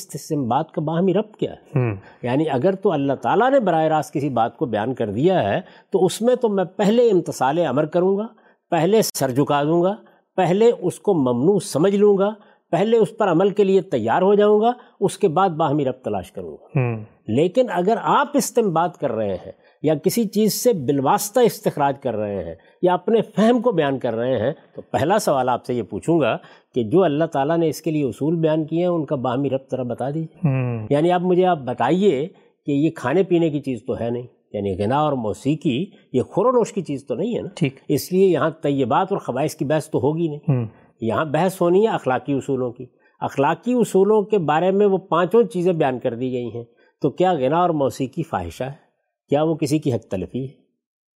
[0.48, 1.80] بات کا باہمی ربط کیا ہے؟
[2.22, 5.62] یعنی اگر تو اللہ تعالیٰ نے براہ راست کسی بات کو بیان کر دیا ہے
[5.92, 8.28] تو اس میں تو میں پہلے امتصال امر کروں گا
[8.70, 9.96] پہلے سر جھکا دوں گا
[10.36, 12.30] پہلے اس کو ممنوع سمجھ لوں گا
[12.72, 16.04] پہلے اس پر عمل کے لیے تیار ہو جاؤں گا اس کے بعد باہمی رب
[16.04, 16.80] تلاش کروں گا۔
[17.28, 19.52] لیکن اگر آپ استعمال کر رہے ہیں
[19.86, 24.16] یا کسی چیز سے بالواسطہ استخراج کر رہے ہیں یا اپنے فہم کو بیان کر
[24.16, 26.38] رہے ہیں تو پہلا سوال آپ سے یہ پوچھوں گا
[26.76, 29.50] کہ جو اللہ تعالیٰ نے اس کے لیے اصول بیان کیے ہیں ان کا باہمی
[29.50, 30.48] رب طرح بتا دیجیے
[30.90, 32.28] یعنی اب مجھے آپ بتائیے
[32.66, 36.46] کہ یہ کھانے پینے کی چیز تو ہے نہیں یعنی غنا اور موسیقی یہ خور
[36.46, 39.56] و نوش کی چیز تو نہیں ہے نا۔ ٹھیک۔ اس لیے یہاں طیبات اور خبائش
[39.56, 40.66] کی بحث تو ہوگی نہیں۔
[41.02, 42.86] یہاں بحث ہونی ہے اخلاقی اصولوں کی۔
[43.20, 46.64] اخلاقی اصولوں کے بارے میں وہ پانچوں چیزیں بیان کر دی گئی ہیں۔
[47.02, 48.85] تو کیا غنا اور موسیقی فاحشہ ہے؟
[49.30, 50.54] کیا وہ کسی کی حق تلفی ہے؟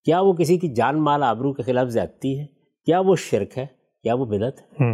[0.05, 2.47] کیا وہ کسی کی جان مال آبرو کے خلاف زیادتی ہے؟
[2.87, 3.66] کیا وہ شرک ہے؟
[4.03, 4.85] کیا وہ بدت ہے؟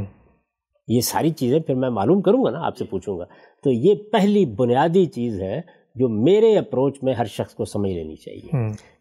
[0.88, 3.24] یہ ساری چیزیں پھر میں معلوم کروں گا نا آپ سے پوچھوں گا۔
[3.64, 5.60] تو یہ پہلی بنیادی چیز ہے
[5.94, 8.50] جو میرے اپروچ میں ہر شخص کو سمجھ لینی چاہیے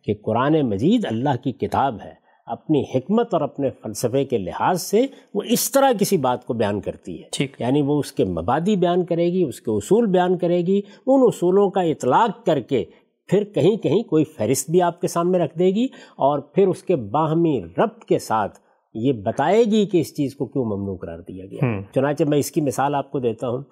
[0.04, 5.06] کہ قرآن مجید اللہ کی کتاب ہے اپنی حکمت اور اپنے فلسفے کے لحاظ سے
[5.34, 9.06] وہ اس طرح کسی بات کو بیان کرتی ہے۔ یعنی وہ اس کے مبادی بیان
[9.06, 12.86] کرے گی اس کے اصول بیان کرے گی ان اصولوں کا اطلاق کر کے
[13.28, 16.84] پھر کہیں کہیں کوئی فہرست بھی آپ کے سامنے رکھ دے گی اور پھر اس
[16.84, 18.60] کے باہمی ربط کے ساتھ
[18.94, 21.60] یہ بتائے گی کہ اس چیز کو کیوں ممنوع قرار دیا گیا۔
[21.94, 23.64] چنانچہ میں اس کی مثال آپ کو دیتا ہوں۔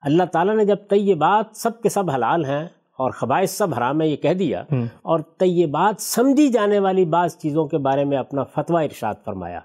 [0.00, 2.64] اللہ تعالیٰ نے جب طیبات سب کے سب حلال ہیں
[2.98, 7.66] اور خبائش سب حرام ہے یہ کہہ دیا اور طیبات سمجھی جانے والی بعض چیزوں
[7.66, 9.60] کے بارے میں اپنا فتویٰ ارشاد فرمایا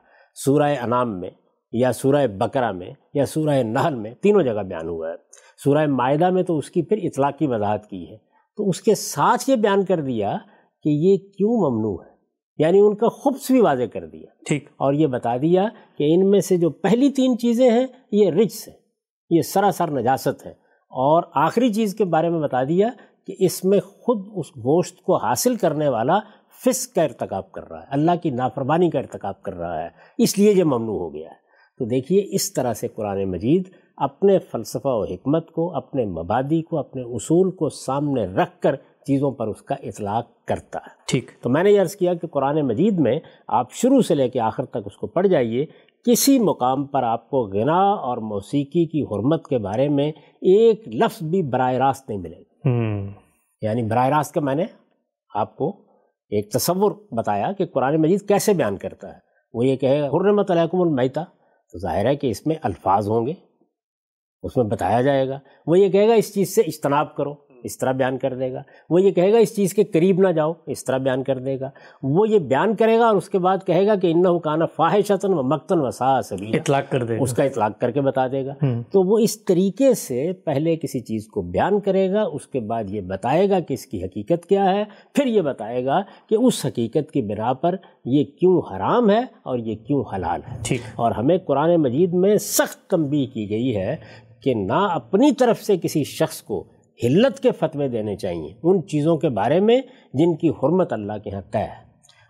[0.46, 1.30] سورہ انعام میں
[1.72, 5.16] یا سورہ بقرہ میں یا سورہ نحل میں تینوں جگہ بیان ہوا ہے۔
[5.64, 9.50] سورہ معاہدہ میں تو اس کی پھر اطلاقی وضاحت کی ہے۔ تو اس کے ساتھ
[9.50, 10.38] یہ بیان کر دیا
[10.84, 12.14] کہ یہ کیوں ممنوع ہے؟
[12.58, 15.66] یعنی ان کا خبص بھی واضح کر دیا۔ ٹھیک۔ اور یہ بتا دیا
[15.98, 18.74] کہ ان میں سے جو پہلی تین چیزیں ہیں یہ رجس ہے
[19.30, 20.52] یہ سراسر نجاست ہے
[20.90, 22.90] اور آخری چیز کے بارے میں بتا دیا
[23.28, 26.20] کہ اس میں خود اس گوشت کو حاصل کرنے والا
[26.66, 30.40] فسق کا ارتکاب کر رہا ہے۔ اللہ کی نافرمانی کا ارتکاب کر رہا ہے۔ اس
[30.40, 31.44] لیے یہ ممنوع ہو گیا ہے۔
[31.80, 36.78] تو دیکھیے اس طرح سے قرآن مجید اپنے فلسفہ و حکمت کو اپنے مبادی کو
[36.78, 41.50] اپنے اصول کو سامنے رکھ کر چیزوں پر اس کا اطلاق کرتا ہے۔ ٹھیک۔ تو
[41.50, 44.66] میں نے یہ عرض کیا کہ قرآن مجید میں آپ شروع سے لے کے آخر
[44.66, 45.66] تک اس کو پڑھ جائیے۔
[46.06, 51.24] کسی مقام پر آپ کو غنا اور موسیقی کی حرمت کے بارے میں ایک لفظ
[51.24, 52.70] بھی براہ راست نہیں ملے گا۔
[53.62, 54.66] یعنی براہ راست کا میں نے
[55.36, 55.70] آپ کو
[56.30, 59.20] ایک تصور بتایا کہ قرآن مجید کیسے بیان کرتا ہے۔
[59.54, 61.24] وہ یہ کہے حرمت علیکم المیتا
[61.72, 63.53] تو ظاہر ہے کہ اس میں الفاظ ہوں گے۔
[64.44, 67.78] اس میں بتایا جائے گا۔ وہ یہ کہے گا اس چیز سے اجتناب کرو اس
[67.78, 70.54] طرح بیان کر دے گا۔ وہ یہ کہے گا اس چیز کے قریب نہ جاؤ
[70.66, 71.70] اس طرح بیان کر دے گا۔
[72.04, 75.34] وہ یہ بیان کرے گا اور اس کے بعد کہے گا کہ ان کانا فاحشتاً
[75.34, 78.28] و مقتن و سا سبھی اطلاق کر دے گا۔ اس کا اطلاق کر کے بتا
[78.28, 78.54] دے گا۔
[78.92, 82.84] تو وہ اس طریقے سے پہلے کسی چیز کو بیان کرے گا اس کے بعد
[82.88, 86.66] یہ بتائے گا کہ اس کی حقیقت کیا ہے۔ پھر یہ بتائے گا کہ اس
[86.66, 87.76] حقیقت کی بنا پر
[88.06, 92.38] یہ کیوں حرام ہے اور یہ کیوں حلال ہے۔ ٹھیک۔ اور ہمیں قرآن مجید میں
[92.38, 93.96] سخت تنبیہ کی گئی ہے
[94.44, 96.64] کہ نہ اپنی طرف سے کسی شخص کو
[97.04, 99.82] حلت کے فتوے دینے چاہیے ان چیزوں کے بارے میں
[100.14, 101.84] جن کی حرمت اللہ کے یہاں طے ہے۔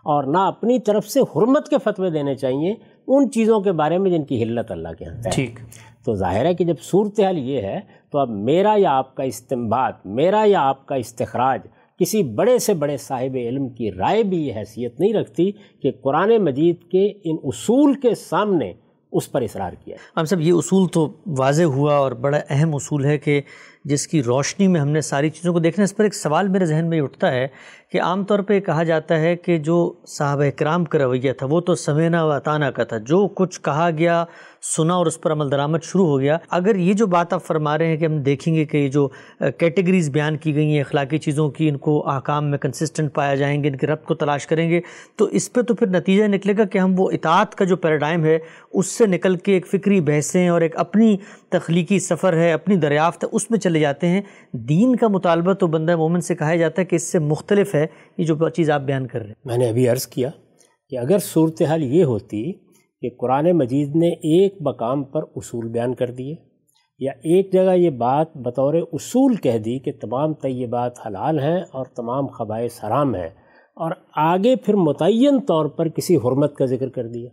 [0.03, 2.75] اور نہ اپنی طرف سے حرمت کے فتوے دینے چاہیے
[3.07, 5.59] ان چیزوں کے بارے میں جن کی حلت اللہ کے یہاں ٹھیک۔
[6.05, 7.79] تو ظاہر ہے کہ جب صورتحال یہ ہے
[8.11, 11.59] تو اب میرا یا آپ کا استمباد میرا یا آپ کا استخراج
[11.99, 16.37] کسی بڑے سے بڑے صاحب علم کی رائے بھی یہ حیثیت نہیں رکھتی کہ قرآن
[16.37, 18.73] مجید کے ان اصول کے سامنے
[19.13, 23.05] اس پر اصرار کیا ہم سب، یہ اصول تو واضح ہوا اور بڑا اہم اصول
[23.05, 23.41] ہے کہ
[23.85, 26.65] جس کی روشنی میں ہم نے ساری چیزوں کو دیکھنا اس پر ایک سوال میرے
[26.65, 27.47] ذہن میں اٹھتا ہے
[27.91, 31.61] کہ عام طور پہ کہا جاتا ہے کہ جو صحابہ کرام کا رویہ تھا، وہ
[31.61, 34.25] تو سمینا و اطانہ کا تھا۔ جو کچھ کہا گیا،
[34.61, 37.77] سنا اور اس پر عمل درآمد شروع ہو گیا۔ اگر یہ جو بات آپ فرما
[37.77, 39.07] رہے ہیں کہ ہم دیکھیں گے کہ یہ جو
[39.39, 43.63] کیٹیگریز بیان کی گئی ہیں، اخلاقی چیزوں کی، ان کو احکام میں کنسسٹنٹ پایا جائیں
[43.63, 44.81] گے، ان کے ربط کو تلاش کریں گے،
[45.15, 48.25] تو اس پہ تو پھر نتیجہ نکلے گا کہ ہم وہ اطاعت کا جو پیراڈائم
[48.25, 48.39] ہے،
[48.73, 51.17] اس سے نکل کے ایک فکری بحثیں اور ایک اپنی
[51.49, 54.21] تخلیقی سفر ہے، اپنی دریافت ہے، اس میں چلے جاتے ہیں۔
[54.53, 57.85] دین کا مطالبہ تو بندہ مومن سے کہا جاتا ہے کہ اس سے مختلف ہے
[58.17, 60.29] یہ جو چیز آپ بیان کر رہے ہیں۔ میں نے ابھی عرض کیا
[60.89, 62.51] کہ اگر صورتحال یہ ہوتی
[63.01, 66.35] کہ قرآن مجید نے ایک مقام پر اصول بیان کر دیے
[66.99, 71.85] یا ایک جگہ یہ بات بطور اصول کہہ دی کہ تمام طیبات حلال ہیں اور
[71.85, 73.29] تمام خبائص حرام ہیں
[73.75, 77.29] اور آگے پھر متعین طور پر کسی حرمت کا ذکر کر دیا۔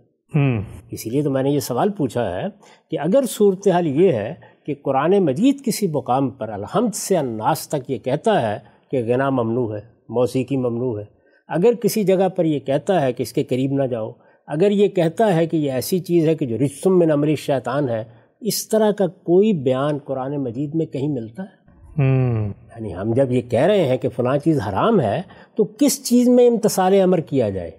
[0.91, 2.47] اسی لیے تو میں نے یہ سوال پوچھا ہے
[2.91, 4.35] کہ اگر صورتحال یہ ہے
[4.67, 8.59] کہ قرآن مجید کسی مقام پر الحمد سے الناس تک یہ کہتا ہے
[8.91, 11.05] کہ غنا ممنوع ہے موسیقی ممنوع ہے۔
[11.49, 14.13] اگر کسی جگہ پر یہ کہتا ہے کہ اس کے قریب نہ جاؤ
[14.47, 17.89] اگر یہ کہتا ہے کہ یہ ایسی چیز ہے کہ جو رسم میں نمری شیطان
[17.89, 18.05] ہے
[18.41, 21.61] اس طرح کا کوئی بیان قرآن مجید میں کہیں ملتا ہے؟
[22.47, 25.23] یعنی ہم جب یہ کہہ رہے ہیں کہ فلاں چیز حرام ہے
[25.57, 27.71] تو کس چیز میں امتصال امر کیا جائے؟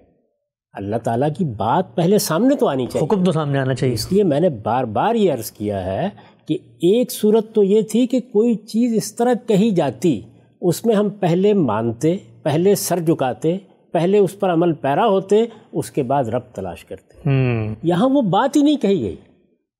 [0.72, 4.12] اللہ تعالیٰ کی بات پہلے سامنے تو آنی چاہیے۔ حکم تو سامنے آنا چاہیے۔ اس
[4.12, 6.08] لیے میں نے بار بار یہ عرض کیا ہے
[6.48, 10.20] کہ ایک صورت تو یہ تھی کہ کوئی چیز اس طرح کہی جاتی
[10.60, 13.58] اس میں ہم پہلے مانتے پہلے سر جھکاتے
[13.92, 17.28] پہلے اس پر عمل پیرا ہوتے اس کے بعد رب تلاش کرتے۔
[17.82, 19.16] یہاں وہ بات ہی نہیں کہی گئی۔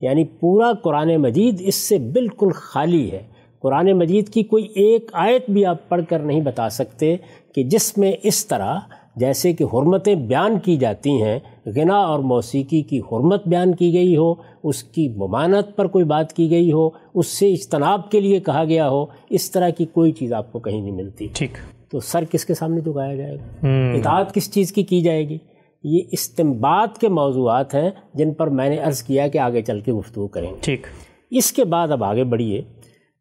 [0.01, 3.23] یعنی پورا قرآن مجید اس سے بالکل خالی ہے۔
[3.61, 7.15] قرآن مجید کی کوئی ایک آیت بھی آپ پڑھ کر نہیں بتا سکتے
[7.55, 8.79] کہ جس میں اس طرح
[9.15, 14.17] جیسے کہ حرمتیں بیان کی جاتی ہیں غنا اور موسیقی کی حرمت بیان کی گئی
[14.17, 18.39] ہو اس کی ممانت پر کوئی بات کی گئی ہو اس سے اجتناب کے لیے
[18.39, 21.51] کہا گیا ہو اس طرح کی کوئی چیز آپ کو کہیں نہیں ملتی۔ ٹھیک۔
[21.91, 25.37] تو سر کس کے سامنے جھکایا جائے گا؟ اطاعت کس چیز کی کی جائے گی؟
[25.83, 29.93] یہ استمباد کے موضوعات ہیں جن پر میں نے عرض کیا کہ آگے چل کے
[29.93, 30.87] گفتگو کریں گے۔ ٹھیک۔
[31.31, 32.59] اس کے بعد اب آگے بڑھیے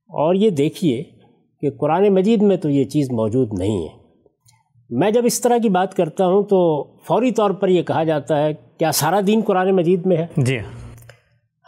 [0.09, 1.03] اور یہ دیکھیے
[1.61, 4.02] کہ قرآن مجید میں تو یہ چیز موجود نہیں ہے۔
[4.99, 8.43] میں جب اس طرح کی بات کرتا ہوں تو فوری طور پر یہ کہا جاتا
[8.43, 10.59] ہے کیا سارا دین قرآن مجید میں ہے؟ جی۔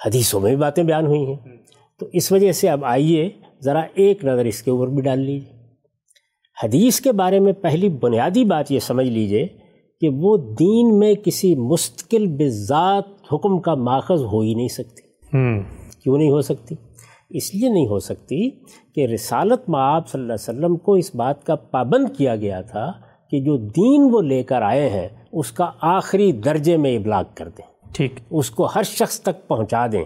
[0.07, 1.37] حدیثوں میں بھی باتیں بیان ہوئی ہیں۔
[2.01, 3.31] تو اس وجہ سے اب آئیے
[3.65, 5.53] ذرا ایک نظر اس کے اوپر بھی ڈال لیجیے
[6.63, 9.47] حدیث کے بارے میں پہلی بنیادی بات یہ سمجھ لیجیے
[10.01, 15.03] کہ وہ دین میں کسی مستقل بذات حکم کا ماخذ ہو ہی نہیں سکتی۔
[16.03, 16.75] کیوں نہیں ہو سکتی؟
[17.31, 18.51] اس لیے نہیں ہو سکتی
[18.95, 22.93] کہ رسالت معاب صلی اللہ علیہ وسلم کو اس بات کا پابند کیا گیا تھا
[23.31, 27.49] کہ جو دین وہ لے کر آئے ہیں اس کا آخری درجے میں ابلاغ کر
[27.49, 30.05] دیں۔ ٹھیک۔ اس کو ہر شخص تک پہنچا دیں۔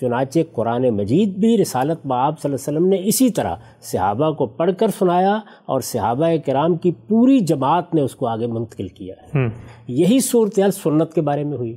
[0.00, 4.46] چنانچہ قرآن مجید بھی رسالت معاب صلی اللہ علیہ وسلم نے اسی طرح صحابہ کو
[4.46, 9.14] پڑھ کر سنایا اور صحابہ کرام کی پوری جماعت نے اس کو آگے منتقل کیا
[9.14, 9.38] ہے۔
[9.88, 11.76] یہی صورتحال سنت کے بارے میں ہوئی۔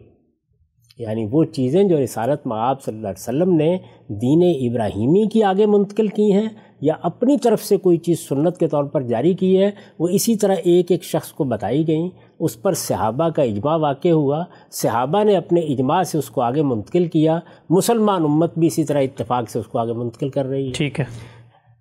[0.99, 3.77] یعنی وہ چیزیں جو رسالت معاب صلی اللہ علیہ وسلم نے
[4.07, 6.49] دین ابراہیمی کی آگے منتقل کی ہیں
[6.81, 10.35] یا اپنی طرف سے کوئی چیز سنت کے طور پر جاری کی ہے وہ اسی
[10.35, 15.23] طرح ایک ایک شخص کو بتائی گئیں۔ اس پر صحابہ کا اجماع واقع ہوا۔ صحابہ
[15.23, 19.49] نے اپنے اجماع سے اس کو آگے منتقل کیا۔ مسلمان امت بھی اسی طرح اتفاق
[19.49, 21.05] سے اس کو آگے منتقل کر رہی ہے۔ ٹھیک ہے۔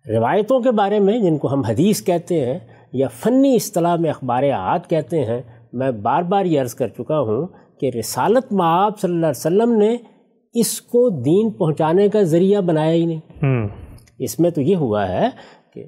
[0.08, 2.58] روایتوں کے بارے میں جن کو ہم حدیث کہتے ہیں
[2.92, 7.20] یا فنی اصطلاح میں اخبار احاد کہتے ہیں میں بار بار یہ عرض کر چکا
[7.20, 7.46] ہوں
[7.82, 9.96] کہ رسالت معاب صلی اللہ علیہ وسلم نے
[10.54, 13.66] اس کو دین پہنچانے کا ذریعہ بنایا ہی نہیں۔
[14.18, 15.28] اس میں تو یہ ہوا ہے
[15.74, 15.84] کہ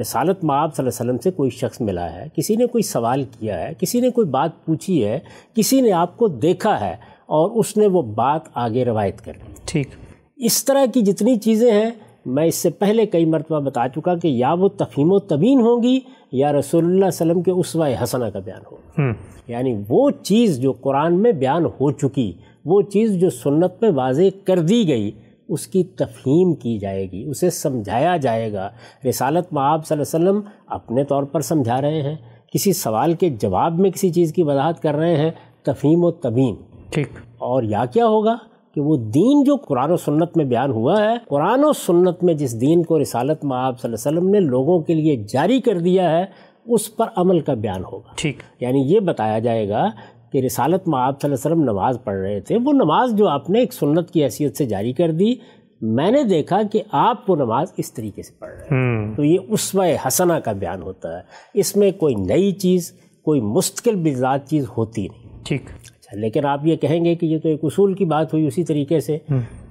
[0.00, 3.24] رسالت معاب صلی اللہ علیہ وسلم سے کوئی شخص ملا ہے کسی نے کوئی سوال
[3.38, 5.18] کیا ہے کسی نے کوئی بات پوچھی ہے
[5.54, 6.92] کسی نے آپ کو دیکھا ہے
[7.28, 9.88] اور اس نے وہ بات آگے روایت کر لی ٹھیک۔
[10.36, 11.90] اس طرح کی جتنی چیزیں ہیں
[12.30, 15.82] میں اس سے پہلے کئی مرتبہ بتا چکا کہ یا وہ تفہیم و تبین ہوں
[15.82, 16.00] گی
[16.32, 19.00] یا رسول اللہ علیہ وسلم کے اسوہ حسنہ کا بیان ہوگا
[19.48, 22.32] یعنی وہ چیز جو قرآن میں بیان ہو چکی
[22.64, 25.10] وہ چیز جو سنت میں واضح کر دی گئی
[25.48, 28.70] اس کی تفہیم کی جائے گی اسے سمجھایا جائے گا۔
[29.08, 32.16] رسالت معاب صلی اللہ علیہ وسلم اپنے طور پر سمجھا رہے ہیں۔
[32.52, 35.30] کسی سوال کے جواب میں کسی چیز کی وضاحت کر رہے ہیں۔
[35.62, 36.54] تفہیم و تبین
[36.90, 38.36] ٹھیک۔ اور یا کیا ہوگا؟
[38.74, 42.34] کہ وہ دین جو قرآن و سنت میں بیان ہوا ہے قرآن و سنت میں
[42.34, 45.78] جس دین کو رسالت معاب صلی اللہ علیہ وسلم نے لوگوں کے لیے جاری کر
[45.78, 46.24] دیا ہے
[46.66, 49.88] اس پر عمل کا بیان ہوگا۔ ٹھیک۔ یعنی یہ بتایا جائے گا
[50.32, 53.50] کہ رسالت معاب صلی اللہ علیہ وسلم نماز پڑھ رہے تھے وہ نماز جو آپ
[53.50, 55.34] نے ایک سنت کی حیثیت سے جاری کر دی
[55.80, 59.38] میں نے دیکھا کہ آپ وہ نماز اس طریقے سے پڑھ رہے ہیں۔ تو یہ
[59.48, 61.22] اسوہ حسنہ کا بیان ہوتا ہے۔
[61.54, 62.92] اس میں کوئی نئی چیز
[63.24, 65.62] کوئی مستقل بذات چیز ہوتی نہیں۔ ٹھیک۔
[66.10, 68.64] اچھا لیکن آپ یہ کہیں گے کہ یہ تو ایک اصول کی بات ہوئی اسی
[68.64, 69.18] طریقے سے۔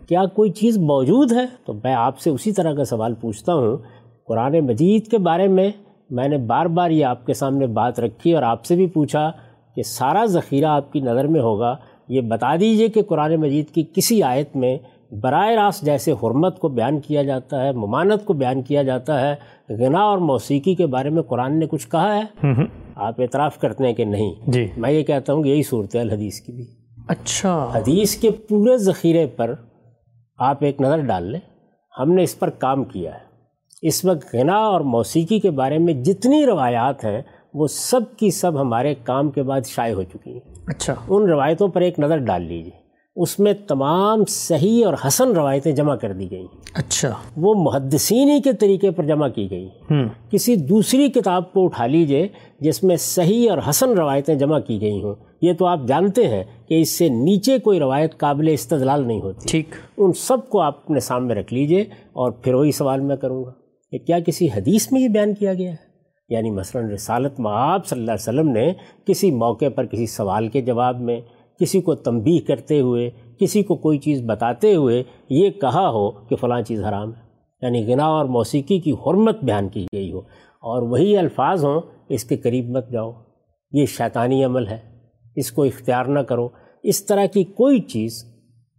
[0.07, 3.77] کیا کوئی چیز موجود ہے؟ تو میں آپ سے اسی طرح کا سوال پوچھتا ہوں۔
[4.27, 5.71] قرآن مجید کے بارے میں
[6.09, 9.31] میں نے بار بار یہ آپ کے سامنے بات رکھی اور آپ سے بھی پوچھا
[9.75, 11.75] کہ سارا ذخیرہ آپ کی نظر میں ہوگا۔
[12.07, 14.77] یہ بتا دیجیے کہ قرآن مجید کی کسی آیت میں
[15.11, 19.35] براہ راست جیسے حرمت کو بیان کیا جاتا ہے ممانت کو بیان کیا جاتا ہے
[19.73, 22.47] غنا اور موسیقی کے بارے میں قرآن نے کچھ کہا ہے؟
[22.99, 26.01] آپ اعتراف کرتے ہیں کہ نہیں جی۔ میں یہ کہتا ہوں کہ یہی صورت ہے
[26.01, 26.65] حدیث کی بھی۔
[27.07, 29.53] اچھا۔ حدیث کے پورے ذخیرے پر
[30.37, 31.39] آپ ایک نظر ڈال لیں۔
[31.99, 33.19] ہم نے اس پر کام کیا ہے۔
[33.81, 37.21] اس وقت غنا اور موسیقی کے بارے میں جتنی روایات ہیں
[37.53, 41.67] وہ سب کی سب ہمارے کام کے بعد شائع ہو چکی ہیں۔ اچھا۔ ان روایتوں
[41.67, 42.78] پر ایک نظر ڈال لیجیے
[43.21, 48.53] اس میں تمام صحیح اور حسن روایتیں جمع کر دی گئیں۔ اچھا۔ وہ محدثینی کے
[48.53, 49.69] طریقے پر جمع کی گئی
[50.29, 52.27] کسی دوسری کتاب کو اٹھا لیجیے
[52.59, 56.43] جس میں صحیح اور حسن روایتیں جمع کی گئی ہوں۔ یہ تو آپ جانتے ہیں
[56.67, 60.77] کہ اس سے نیچے کوئی روایت قابل استدلال نہیں ہوتی۔ ٹھیک۔ ان سب کو آپ
[60.83, 61.81] اپنے سامنے رکھ لیجیے
[62.13, 63.51] اور پھر وہی سوال میں کروں گا
[63.91, 65.89] کہ کیا کسی حدیث میں یہ بیان کیا گیا ہے؟
[66.29, 68.73] یعنی مثلا رسالت معاب صلی اللہ علیہ وسلم نے
[69.05, 71.21] کسی موقع پر کسی سوال کے جواب میں
[71.59, 76.35] کسی کو تنبیہ کرتے ہوئے کسی کو کوئی چیز بتاتے ہوئے یہ کہا ہو کہ
[76.35, 77.29] فلاں چیز حرام ہے۔
[77.61, 80.19] یعنی غنا اور موسیقی کی حرمت بیان کی گئی ہو۔
[80.61, 83.11] اور وہی الفاظ ہوں اس کے قریب مت جاؤ۔
[83.71, 84.77] یہ شیطانی عمل ہے۔
[85.35, 86.49] اس کو اختیار نہ کرو۔
[86.83, 88.25] اس طرح کی کوئی چیز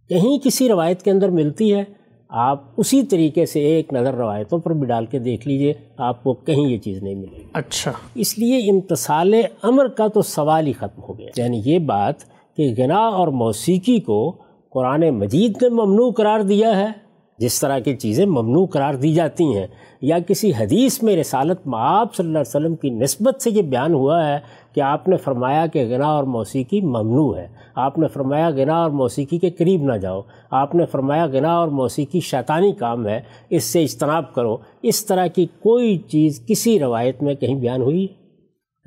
[0.09, 1.83] کہیں کسی روایت کے اندر ملتی ہے
[2.29, 6.33] آپ اسی طریقے سے ایک نظر روایتوں پر بھی ڈال کے دیکھ لیجیے آپ کو
[6.33, 10.73] کہیں یہ چیز نہیں ملے گی۔ اچھا۔ اس لیے امتصال امر کا تو سوال ہی
[10.73, 14.35] ختم ہو گیا۔ یعنی یہ بات کہ غنا اور موسیقی کو
[14.69, 19.43] قرآن مجید نے ممنوع قرار دیا ہے، جس طرح کی چیزیں ممنوع قرار دی جاتی
[19.43, 19.67] ہیں،
[20.01, 23.93] یا کسی حدیث میں رسالت معاب صلی اللہ علیہ وسلم کی نسبت سے یہ بیان
[23.93, 24.37] ہوا ہے
[24.75, 28.91] کہ آپ نے فرمایا کہ غنا اور موسیقی ممنوع ہے۔ آپ نے فرمایا غنا اور
[28.91, 33.63] موسیقی کے قریب نہ جاؤ۔ آپ نے فرمایا غنا اور موسیقی شیطانی کام ہے، اس
[33.63, 38.07] سے اجتناب کرو۔ اس طرح کی کوئی چیز کسی روایت میں کہیں بیان ہوئی؟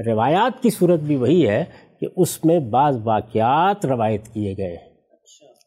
[0.07, 1.65] روایات کی صورت بھی وہی ہے
[2.05, 4.95] کہ اس میں بعض واقعات روایت کیے گئے ہیں۔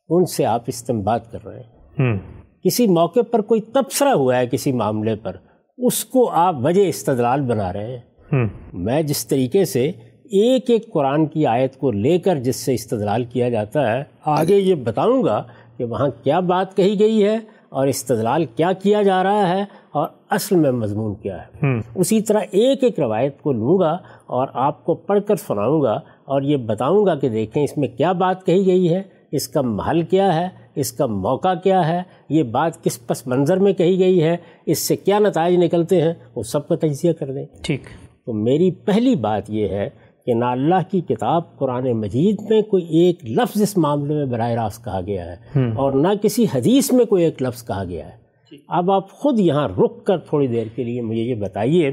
[0.09, 2.17] ان سے آپ استعمال کر رہے ہیں۔
[2.63, 5.35] کسی موقع پر کوئی تبصرہ ہوا ہے کسی معاملے پر
[5.77, 9.91] اس کو آپ وجہ استدلال بنا رہے ہیں۔ میں جس طریقے سے
[10.23, 14.55] ایک ایک قرآن کی آیت کو لے کر جس سے استدلال کیا جاتا ہے آگے
[14.55, 15.43] یہ بتاؤں گا
[15.77, 17.35] کہ وہاں کیا بات کہی گئی ہے
[17.69, 22.39] اور استدلال کیا کیا جا رہا ہے اور اصل میں مضمون کیا ہے۔ اسی طرح
[22.51, 23.97] ایک ایک روایت کو لوں گا
[24.27, 27.87] اور آپ کو پڑھ کر سناؤں گا اور یہ بتاؤں گا کہ دیکھیں اس میں
[27.87, 32.01] کیا بات کہی گئی ہے اس کا محل کیا ہے اس کا موقع کیا ہے
[32.29, 36.13] یہ بات کس پس منظر میں کہی گئی ہے اس سے کیا نتائج نکلتے ہیں
[36.35, 37.81] وہ سب کا تجزیہ کر دیں۔ ٹھیک۔
[38.25, 39.89] تو میری پہلی بات یہ ہے
[40.25, 44.51] کہ نہ اللہ کی کتاب قرآن مجید میں کوئی ایک لفظ اس معاملے میں براہ
[44.51, 48.26] راست کہا گیا ہے اور نہ کسی حدیث میں کوئی ایک لفظ کہا گیا ہے۔
[48.67, 51.91] اب آپ خود یہاں رک کر تھوڑی دیر کے لیے مجھے یہ بتائیے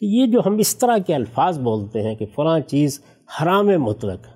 [0.00, 3.00] کہ یہ جو ہم اس طرح کے الفاظ بولتے ہیں کہ فلاں چیز
[3.42, 4.26] حرام مطلق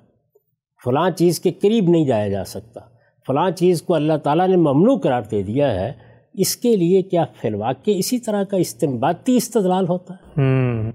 [0.84, 2.80] فلاں چیز کے قریب نہیں جایا جا سکتا
[3.26, 5.92] فلاں چیز کو اللہ تعالیٰ نے ممنوع قرار دے دیا ہے
[6.34, 10.42] اس کے لیے کیا فی الواقع اسی طرح کا استمباتی استدلال ہوتا ہے؟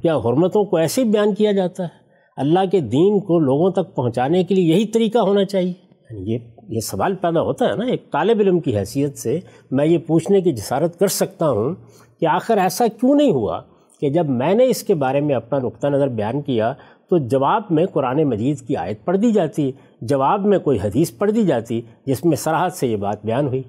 [0.01, 1.89] کیا حرمتوں کو ایسے بیان کیا جاتا ہے؟
[2.37, 5.73] اللہ کے دین کو لوگوں تک پہنچانے کے لیے یہی طریقہ ہونا چاہیے؟
[6.09, 6.37] یعنی یہ
[6.69, 9.39] یہ سوال پیدا ہوتا ہے نا ایک طالب علم کی حیثیت سے
[9.71, 11.75] میں یہ پوچھنے کی جسارت کر سکتا ہوں
[12.19, 13.61] کہ آخر ایسا کیوں نہیں ہوا
[14.01, 16.73] کہ جب میں نے اس کے بارے میں اپنا نقطہ نظر بیان کیا
[17.09, 21.31] تو جواب میں قرآن مجید کی آیت پڑھ دی جاتی جواب میں کوئی حدیث پڑھ
[21.31, 23.63] دی جاتی جس میں سراحت سے یہ بات بیان ہوئی۔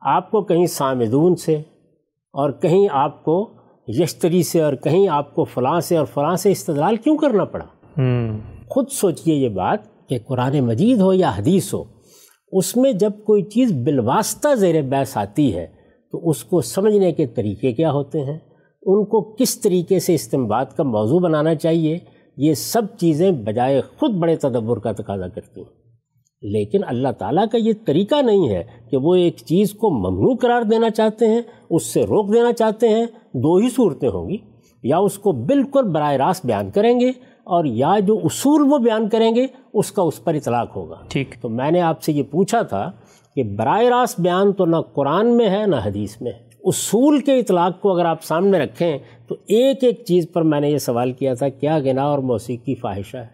[0.00, 1.54] آپ کو کہیں سامدون سے
[2.32, 3.50] اور کہیں آپ کو
[3.88, 7.66] یشتری سے اور کہیں آپ کو فلاں سے اور فلاں سے استدلال کیوں کرنا پڑا؟
[8.68, 11.84] خود سوچئے یہ بات کہ قرآن مجید ہو یا حدیث ہو
[12.52, 15.66] اس میں جب کوئی چیز بالواسطہ زیر بیس آتی ہے،
[16.12, 18.38] تو اس کو سمجھنے کے طریقے کیا ہوتے ہیں؟
[18.82, 21.98] ان کو کس طریقے سے استعمال کا موضوع بنانا چاہیے؟
[22.36, 25.78] یہ سب چیزیں بجائے خود بڑے تدبر کا تقاضا کرتی ہیں۔
[26.42, 30.62] لیکن اللہ تعالیٰ کا یہ طریقہ نہیں ہے کہ وہ ایک چیز کو ممنوع قرار
[30.62, 34.36] دینا چاہتے ہیں، اس سے روک دینا چاہتے ہیں، دو ہی صورتیں ہوں گی،
[34.82, 37.12] یا اس کو بالکل براہ راست بیان کریں گے
[37.48, 41.34] اور یا جو اصول وہ بیان کریں گے اس کا اس پر اطلاق ہوگا۔ ٹھیک۔
[41.42, 42.90] تو میں نے آپ سے یہ پوچھا تھا
[43.36, 47.38] کہ براہ راست بیان تو نہ قرآن میں ہے نہ حدیث میں۔ ہے اصول کے
[47.38, 51.12] اطلاق کو اگر آپ سامنے رکھیں تو ایک ایک چیز پر میں نے یہ سوال
[51.12, 53.26] کیا تھا کیا گنا اور موسیقی فاحشہ ہے؟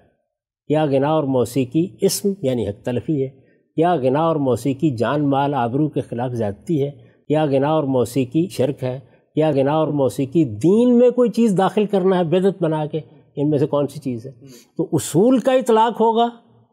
[0.69, 3.29] کیا گنا اور موسیقی اسم یعنی حق تلفی ہے؟
[3.77, 6.91] کیا گنا اور موسیقی جان مال آبرو کے خلاف زیادتی ہے؟
[7.29, 9.01] کیا گنا اور موسیقی شرک ہے؟
[9.35, 13.01] کیا گنا اور موسیقی دین میں کوئی چیز داخل کرنا ہے بدت بنا کے؟
[13.37, 14.33] ان میں سے کون سی چیز ہے؟
[14.77, 16.29] تو اصول کا اطلاق ہوگا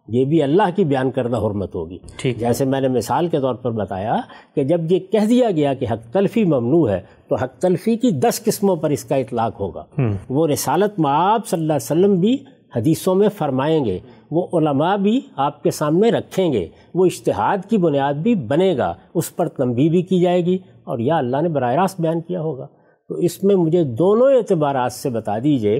[0.07, 1.97] یہ بھی اللہ کی بیان کردہ حرمت ہوگی۔
[2.37, 4.15] جیسے میں نے مثال کے طور پر بتایا
[4.55, 8.11] کہ جب یہ کہہ دیا گیا کہ حق تلفی ممنوع ہے تو حق تلفی کی
[8.11, 9.83] دس قسموں پر اس کا اطلاق ہوگا۔
[10.29, 12.37] وہ رسالت معاب صلی اللہ علیہ وسلم بھی
[12.75, 13.99] حدیثوں میں فرمائیں گے
[14.31, 18.93] وہ علماء بھی آپ کے سامنے رکھیں گے وہ اشتہاد کی بنیاد بھی بنے گا
[19.13, 22.41] اس پر تنبی بھی کی جائے گی اور یا اللہ نے براہ راست بیان کیا
[22.41, 22.67] ہوگا۔
[23.11, 25.79] تو اس میں مجھے دونوں اعتبارات سے بتا دیجیے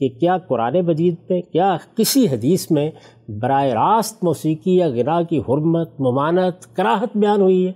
[0.00, 2.90] کہ کیا قرآن مجید پہ کیا کسی حدیث میں
[3.28, 7.72] براہ راست موسیقی یا غنا کی حرمت ممانت کراہت بیان ہوئی ہے؟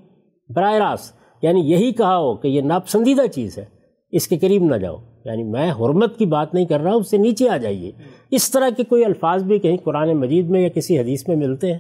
[0.53, 3.64] براہ راست یعنی یہی کہا ہو کہ یہ ناپسندیدہ چیز ہے،
[4.12, 7.11] اس کے قریب نہ جاؤ۔ یعنی میں حرمت کی بات نہیں کر رہا ہوں، اس
[7.11, 7.92] سے نیچے آ جائیے۔
[8.31, 11.66] اس طرح کے کوئی الفاظ بھی کہیں قرآن مجید میں یا کسی حدیث میں ملتے
[11.66, 11.79] ہیں؟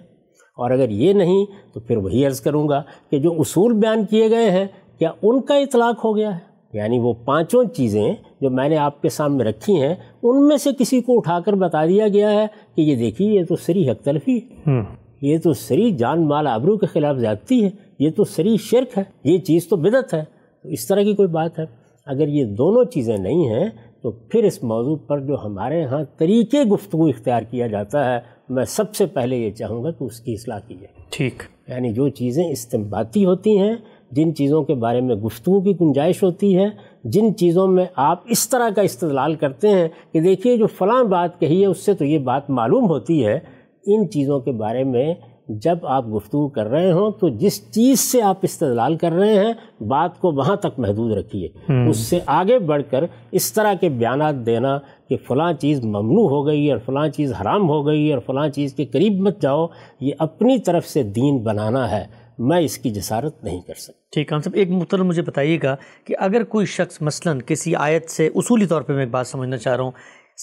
[0.56, 4.30] اور اگر یہ نہیں، تو پھر وہی عرض کروں گا کہ جو اصول بیان کیے
[4.30, 4.66] گئے ہیں،
[4.98, 9.02] کیا ان کا اطلاق ہو گیا ہے؟ یعنی وہ پانچوں چیزیں جو میں نے آپ
[9.02, 12.46] کے سامنے رکھی ہیں ان میں سے کسی کو اٹھا کر بتا دیا گیا ہے
[12.76, 14.80] کہ یہ دیکھیے یہ تو سری حق تلفی ہے۔
[15.20, 19.02] یہ تو سری جان مال آبرو کے خلاف زیادتی ہے۔ یہ تو سری شرک ہے۔
[19.24, 20.24] یہ چیز تو بدت ہے۔
[20.64, 21.64] اس طرح کی کوئی بات ہے؟
[22.06, 23.68] اگر یہ دونوں چیزیں نہیں ہیں
[24.02, 28.64] تو پھر اس موضوع پر جو ہمارے ہاں طریقے گفتگو اختیار کیا جاتا ہے میں
[28.64, 32.08] سب سے پہلے یہ چاہوں گا کہ اس کی اصلاح کی جائے ٹھیک۔ یعنی جو
[32.08, 33.74] چیزیں استمباتی ہوتی ہیں
[34.10, 36.66] جن چیزوں کے بارے میں گفتگو کی گنجائش ہوتی ہے
[37.04, 41.40] جن چیزوں میں آپ اس طرح کا استدلال کرتے ہیں کہ دیکھیے جو فلاں بات
[41.40, 43.38] کہی ہے اس سے تو یہ بات معلوم ہوتی ہے۔
[43.86, 45.14] ان چیزوں کے بارے میں
[45.48, 49.82] جب آپ گفتگو کر رہے ہوں تو جس چیز سے آپ استدلال کر رہے ہیں
[49.82, 51.48] بات کو وہاں تک محدود رکھیے۔
[51.88, 54.78] اس سے آگے بڑھ کر اس طرح کے بیانات دینا
[55.08, 58.74] کہ فلاں چیز ممنوع ہو گئی اور فلاں چیز حرام ہو گئی اور فلاں چیز
[58.74, 59.66] کے قریب مت جاؤ
[60.00, 64.32] یہ اپنی طرف سے دین بنانا ہے۔ میں اس کی جسارت نہیں کر سکتا۔ ٹھیک
[64.32, 68.26] ہے صاحب ایک محترم مجھے بتائیے گا کہ اگر کوئی شخص مثلا کسی آیت سے
[68.34, 69.90] اصولی طور پہ میں ایک بات سمجھنا چاہ رہا ہوں،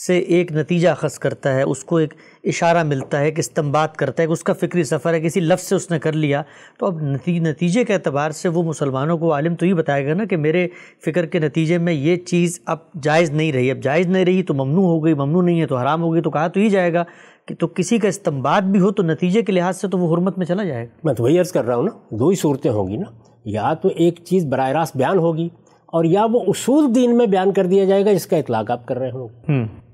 [0.08, 2.14] سے ایک نتیجہ اخذ کرتا ہے، اس کو ایک
[2.44, 5.64] اشارہ ملتا ہے کہ استمباد کرتا ہے کہ اس کا فکری سفر ہے، کسی لفظ
[5.64, 6.42] سے اس نے کر لیا،
[6.80, 10.26] تو اب نتیجے کے اعتبار سے وہ مسلمانوں کو عالم تو یہ بتائے گا نا
[10.26, 10.68] کہ میرے
[11.06, 14.54] فکر کے نتیجے میں یہ چیز اب جائز نہیں رہی، اب جائز نہیں رہی تو
[14.54, 16.94] ممنوع ہو گئی، ممنوع نہیں ہے تو حرام ہو گئی تو کہا تو ہی جائے
[16.94, 17.04] گا۔
[17.48, 20.38] کہ تو کسی کا استمباد بھی ہو تو نتیجے کے لحاظ سے تو وہ حرمت
[20.38, 22.72] میں چلا جائے۔ گا میں تو وہی عرض کر رہا ہوں نا دو ہی صورتیں
[22.72, 23.12] ہوں گی نا۔
[23.46, 25.50] یا تو ایک چیز براہ راست بیان ہوگی
[25.86, 28.86] اور یا وہ اصول دین میں بیان کر دیا جائے گا جس کا اطلاق آپ
[28.86, 29.28] کر رہے ہوں۔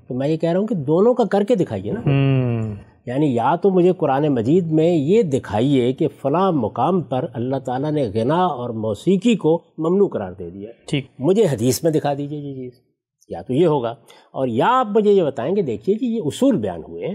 [0.08, 2.00] تو میں یہ کہہ رہا ہوں کہ دونوں کا کر کے دکھائیے نا۔
[3.06, 7.92] یعنی یا تو مجھے قرآن مجید میں یہ دکھائیے کہ فلاں مقام پر اللہ تعالیٰ
[7.92, 12.38] نے غنا اور موسیقی کو ممنوع قرار دے دیا۔ ٹھیک۔ مجھے حدیث میں دکھا دیجیے
[12.38, 12.89] یہ چیز۔
[13.30, 13.90] یا تو یہ ہوگا۔
[14.30, 17.14] اور یا آپ مجھے یہ بتائیں کہ دیکھیے کہ یہ اصول بیان ہوئے ہیں۔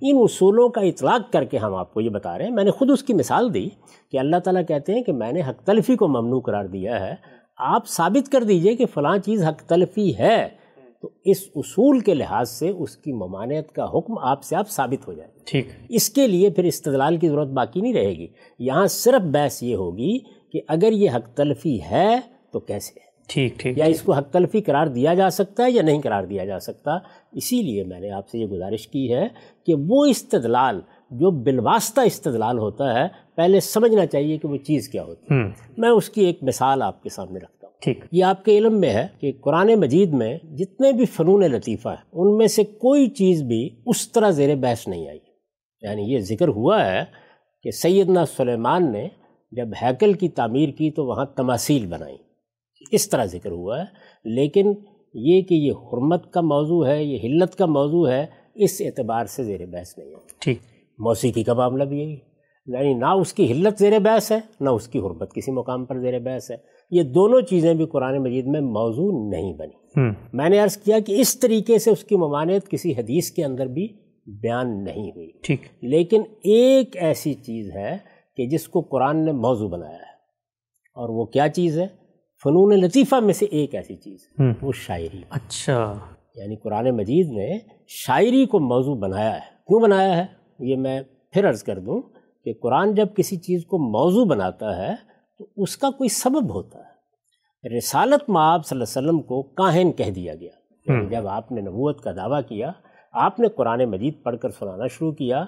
[0.00, 2.70] ان اصولوں کا اطلاق کر کے ہم آپ کو یہ بتا رہے ہیں۔ میں نے
[2.70, 3.68] خود اس کی مثال دی
[4.10, 7.14] کہ اللہ تعالیٰ کہتے ہیں کہ میں نے حق تلفی کو ممنوع قرار دیا ہے۔
[7.56, 10.48] آپ ثابت کر دیجیے کہ فلاں چیز حق تلفی ہے۔
[11.02, 15.08] تو اس اصول کے لحاظ سے اس کی ممانعت کا حکم آپ سے آپ ثابت
[15.08, 18.26] ہو جائے۔ ٹھیک۔ اس کے لیے پھر استدلال کی ضرورت باقی نہیں رہے گی۔
[18.58, 20.18] یہاں صرف بحث یہ ہوگی
[20.52, 22.20] کہ اگر یہ حق تلفی ہے
[22.52, 25.70] تو کیسے ہے؟ ٹھیک ٹھیک یا اس کو حق تلفی قرار دیا جا سکتا ہے
[25.70, 26.98] یا نہیں قرار دیا جا سکتا؟
[27.32, 29.28] اسی لیے میں نے آپ سے یہ گزارش کی ہے
[29.66, 30.80] کہ وہ استدلال
[31.10, 35.40] جو بالواسطہ استدلال ہوتا ہے پہلے سمجھنا چاہیے کہ وہ چیز کیا ہوتی ہے۔
[35.76, 38.80] میں اس کی ایک مثال آپ کے سامنے رکھتا ہوں۔ ٹھیک۔ یہ آپ کے علم
[38.80, 43.06] میں ہے کہ قرآن مجید میں جتنے بھی فنون لطیفہ ہیں ان میں سے کوئی
[43.06, 45.18] چیز بھی اس طرح زیر بحث نہیں آئی۔
[45.82, 47.04] یعنی یہ ذکر ہوا ہے
[47.62, 49.08] کہ سیدنا سلیمان نے
[49.52, 52.16] جب ہیکل کی تعمیر کی تو وہاں تماثیل بنائی۔
[52.90, 53.84] اس طرح ذکر ہوا ہے۔
[54.24, 54.72] لیکن
[55.14, 59.44] یہ کہ یہ حرمت کا موضوع ہے یہ حلت کا موضوع ہے اس اعتبار سے
[59.44, 60.58] زیر بحث نہیں ہے۔ ٹھیک۔
[60.98, 62.16] موسیقی کا معاملہ بھی یہی۔
[62.66, 65.98] یعنی نہ اس کی حلت زیر بحث ہے نہ اس کی حرمت کسی مقام پر
[65.98, 66.56] زیر بحث ہے۔
[66.90, 70.00] یہ دونوں چیزیں بھی قرآن مجید میں موضوع نہیں بنی۔
[70.32, 73.66] میں نے عرض کیا کہ اس طریقے سے اس کی ممانعت کسی حدیث کے اندر
[73.66, 73.88] بھی
[74.26, 77.96] بیان نہیں ہوئی۔ ٹھیک۔ لیکن ایک ایسی چیز ہے
[78.36, 80.12] کہ جس کو قرآن نے موضوع بنایا ہے۔
[80.94, 81.86] اور وہ کیا چیز ہے؟
[82.44, 84.18] فنون لطیفہ میں سے ایک ایسی چیز
[84.62, 85.98] وہ شاعری۔ اچھا۔
[86.34, 90.26] یعنی قرآن مجید نے شاعری کو موضوع بنایا ہے۔ کیوں بنایا ہے؟
[90.58, 92.02] یہ میں پھر عرض کر دوں
[92.44, 94.94] کہ قرآن جب کسی چیز کو موضوع بناتا ہے
[95.38, 96.92] تو اس کا کوئی سبب ہوتا ہے۔
[97.78, 100.50] رسالت معاب صلی اللہ علیہ وسلم کو کاہن کہہ دیا گیا۔
[100.86, 102.72] یعنی جب آپ نے نبوت کا دعویٰ کیا
[103.12, 105.44] آپ نے قرآن مجید پڑھ کر سنانا شروع کیا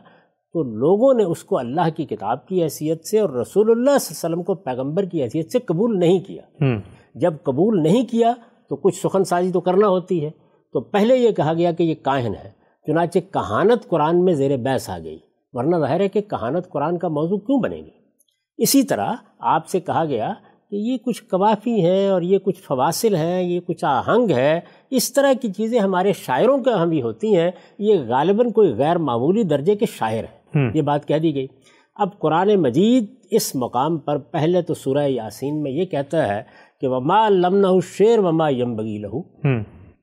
[0.55, 3.86] تو لوگوں نے اس کو اللہ کی کتاب کی حیثیت سے اور رسول اللہ صلی
[3.86, 6.42] اللہ علیہ وسلم کو پیغمبر کی حیثیت سے قبول نہیں کیا۔
[7.14, 8.32] جب قبول نہیں کیا
[8.68, 10.30] تو کچھ سخن سازی تو کرنا ہوتی ہے۔
[10.72, 12.50] تو پہلے یہ کہا گیا کہ یہ کاہن ہے۔
[12.86, 15.18] چنانچہ کہانت قرآن میں زیر بحث آ گئی۔
[15.52, 17.90] ورنہ ظاہر ہے کہ کہانت قرآن کا موضوع کیوں بنے گی؟
[18.59, 20.32] اسی طرح آپ سے کہا گیا
[20.70, 25.12] کہ یہ کچھ قوافی ہیں اور یہ کچھ فواصل ہیں یہ کچھ آہنگ ہے۔ اس
[25.12, 29.42] طرح کی چیزیں ہمارے شاعروں کے ہم بھی ہوتی ہیں۔ یہ غالباً کوئی غیر معمولی
[29.42, 30.43] درجے کے شاعر ہیں۔
[30.74, 31.46] یہ بات کہہ دی گئی۔
[31.94, 36.42] اب قرآن مجید اس مقام پر پہلے تو سورہ یاسین میں یہ کہتا ہے
[36.80, 39.20] کہ وما لمنہ شیر وما یم بگی لہو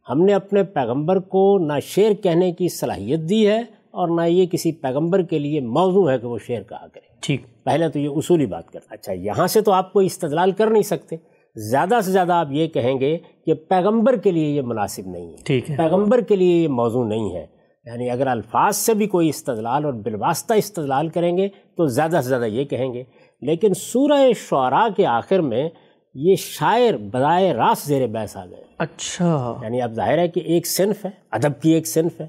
[0.09, 3.59] ہم نے اپنے پیغمبر کو نہ شعر کہنے کی صلاحیت دی ہے
[3.91, 7.41] اور نہ یہ کسی پیغمبر کے لیے موضوع ہے کہ وہ شعر کہا کرے۔ ٹھیک۔
[7.63, 10.83] پہلے تو یہ اصولی بات کرتا اچھا یہاں سے تو آپ کو استدلال کر نہیں
[10.83, 11.15] سکتے۔
[11.55, 15.35] زیادہ سے زیادہ آپ یہ کہیں گے کہ پیغمبر کے لیے یہ مناسب نہیں ہے۔
[15.43, 19.29] ٹھیک ہے۔ پیغمبر کے لیے یہ موضوع نہیں ہے۔ یعنی اگر الفاظ سے بھی کوئی
[19.29, 23.03] استدلال اور بالواسطہ استدلال کریں گے تو زیادہ سے زیادہ یہ کہیں گے۔
[23.41, 25.69] لیکن سورہ شعراء کے آخر میں
[26.13, 30.67] یہ شاعر برائے راست زیر بحث آ گئے۔ اچھا۔ یعنی اب ظاہر ہے کہ ایک
[30.67, 32.27] صنف ہے ادب کی ایک صنف ہے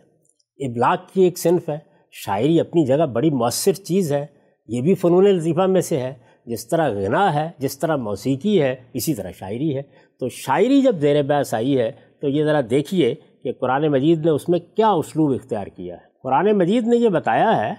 [0.66, 1.78] ابلاغ کی ایک صنف ہے
[2.12, 4.26] شاعری اپنی جگہ بڑی مؤثر چیز ہے
[4.68, 6.14] یہ بھی فنون لطیفہ میں سے ہے۔
[6.46, 9.82] جس طرح غنا ہے جس طرح موسیقی ہے اسی طرح شاعری ہے۔
[10.20, 14.30] تو شاعری جب زیر بحث آئی ہے تو یہ ذرا دیکھیے کہ قرآن مجید نے
[14.30, 17.74] اس میں کیا اسلوب اختیار کیا ہے؟ قرآن مجید نے یہ بتایا ہے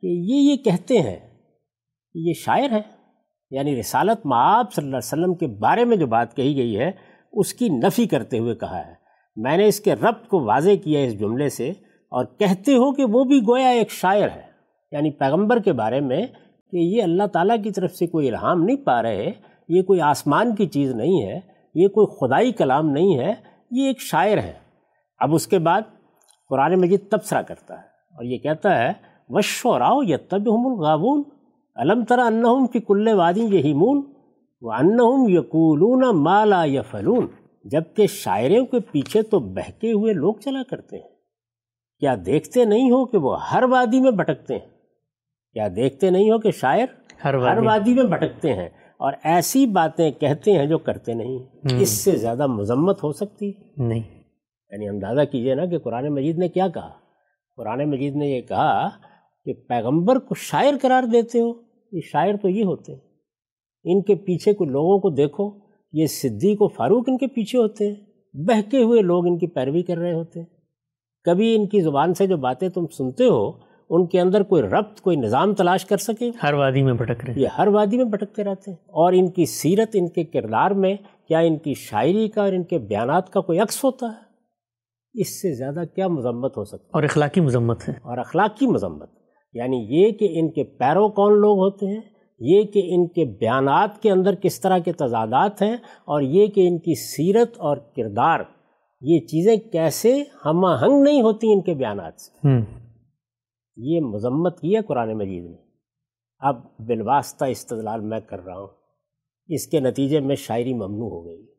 [0.00, 1.16] کہ یہ یہ کہتے ہیں
[2.12, 2.96] کہ یہ شاعر ہے
[3.50, 6.90] یعنی رسالت معاب صلی اللہ علیہ وسلم کے بارے میں جو بات کہی گئی ہے،
[7.32, 8.92] اس کی نفی کرتے ہوئے کہا ہے۔
[9.36, 11.68] میں نے اس کے ربط کو واضح کیا اس جملے سے
[12.10, 14.42] اور کہتے ہو کہ وہ بھی گویا ایک شاعر ہے۔
[14.92, 16.26] یعنی پیغمبر کے بارے میں
[16.70, 19.32] کہ یہ اللہ تعالیٰ کی طرف سے کوئی الہام نہیں پا رہے،
[19.68, 21.40] یہ کوئی آسمان کی چیز نہیں ہے،
[21.74, 23.32] یہ کوئی خدائی کلام نہیں ہے،
[23.70, 24.65] یہ ایک شاعر ہے۔
[25.18, 25.80] اب اس کے بعد
[26.48, 27.82] قرآن مجید تبصرہ کرتا ہے
[28.14, 28.92] اور یہ کہتا ہے
[29.28, 31.22] وشوراؤ یتب الغابون
[31.76, 34.02] علم ترا انہم فی کل وادی یہیمون
[34.60, 37.26] و انہم یقولون مالا یفلون
[37.64, 41.08] جبکہ شاعروں کے پیچھے تو بہکے ہوئے لوگ چلا کرتے ہیں۔
[41.98, 44.66] کیا دیکھتے نہیں ہو کہ وہ ہر وادی میں بھٹکتے ہیں؟
[45.52, 46.86] کیا دیکھتے نہیں ہو کہ شاعر
[47.24, 51.38] ہر ہر وادی میں بھٹکتے ہیں؟ اور ایسی باتیں کہتے ہیں جو کرتے نہیں
[51.80, 54.02] اس سے زیادہ مذمت ہو سکتی؟ نہیں۔
[54.70, 56.90] یعنی اندازہ کیجیے نا کہ قرآن مجید نے کیا کہا؟
[57.56, 58.88] قرآن مجید نے یہ کہا
[59.44, 61.52] کہ پیغمبر کو شاعر قرار دیتے ہو
[61.92, 63.00] یہ شاعر تو یہ ہوتے ہیں۔
[63.84, 65.50] ان کے پیچھے کو لوگوں کو دیکھو
[65.92, 67.94] یہ صدیق و فاروق ان کے پیچھے ہوتے ہیں۔
[68.34, 70.46] بہکے ہوئے لوگ ان کی پیروی کر رہے ہوتے ہیں۔
[71.24, 73.52] کبھی ان کی زبان سے جو باتیں تم سنتے ہو
[73.90, 77.34] ان کے اندر کوئی ربط کوئی نظام تلاش کر سکے؟ ہر وادی میں بھٹک رہے
[77.36, 80.96] یہ ہر وادی میں بھٹکتے رہتے ہیں۔ اور ان کی سیرت ان کے کردار میں
[81.28, 84.25] کیا ان کی شاعری کا اور ان کے بیانات کا کوئی عکس ہوتا ہے؟
[85.16, 89.10] اس سے زیادہ کیا مذمت ہو سکتی اور اخلاقی مذمت ہے۔ اور اخلاقی مذمت
[89.52, 92.00] یعنی یہ کہ ان کے پیرو کون لوگ ہوتے ہیں
[92.38, 96.68] یہ کہ ان کے بیانات کے اندر کس طرح کے تضادات ہیں اور یہ کہ
[96.68, 98.40] ان کی سیرت اور کردار
[99.00, 102.48] یہ چیزیں کیسے ہم آہنگ نہیں ہوتی ان کے بیانات سے؟
[103.76, 105.56] یہ مذمت کی ہے قرآن مجید نے۔
[106.38, 108.68] اب بالواسطہ استدلال میں کر رہا ہوں۔
[109.48, 111.55] اس کے نتیجے میں شاعری ممنوع ہو گئی۔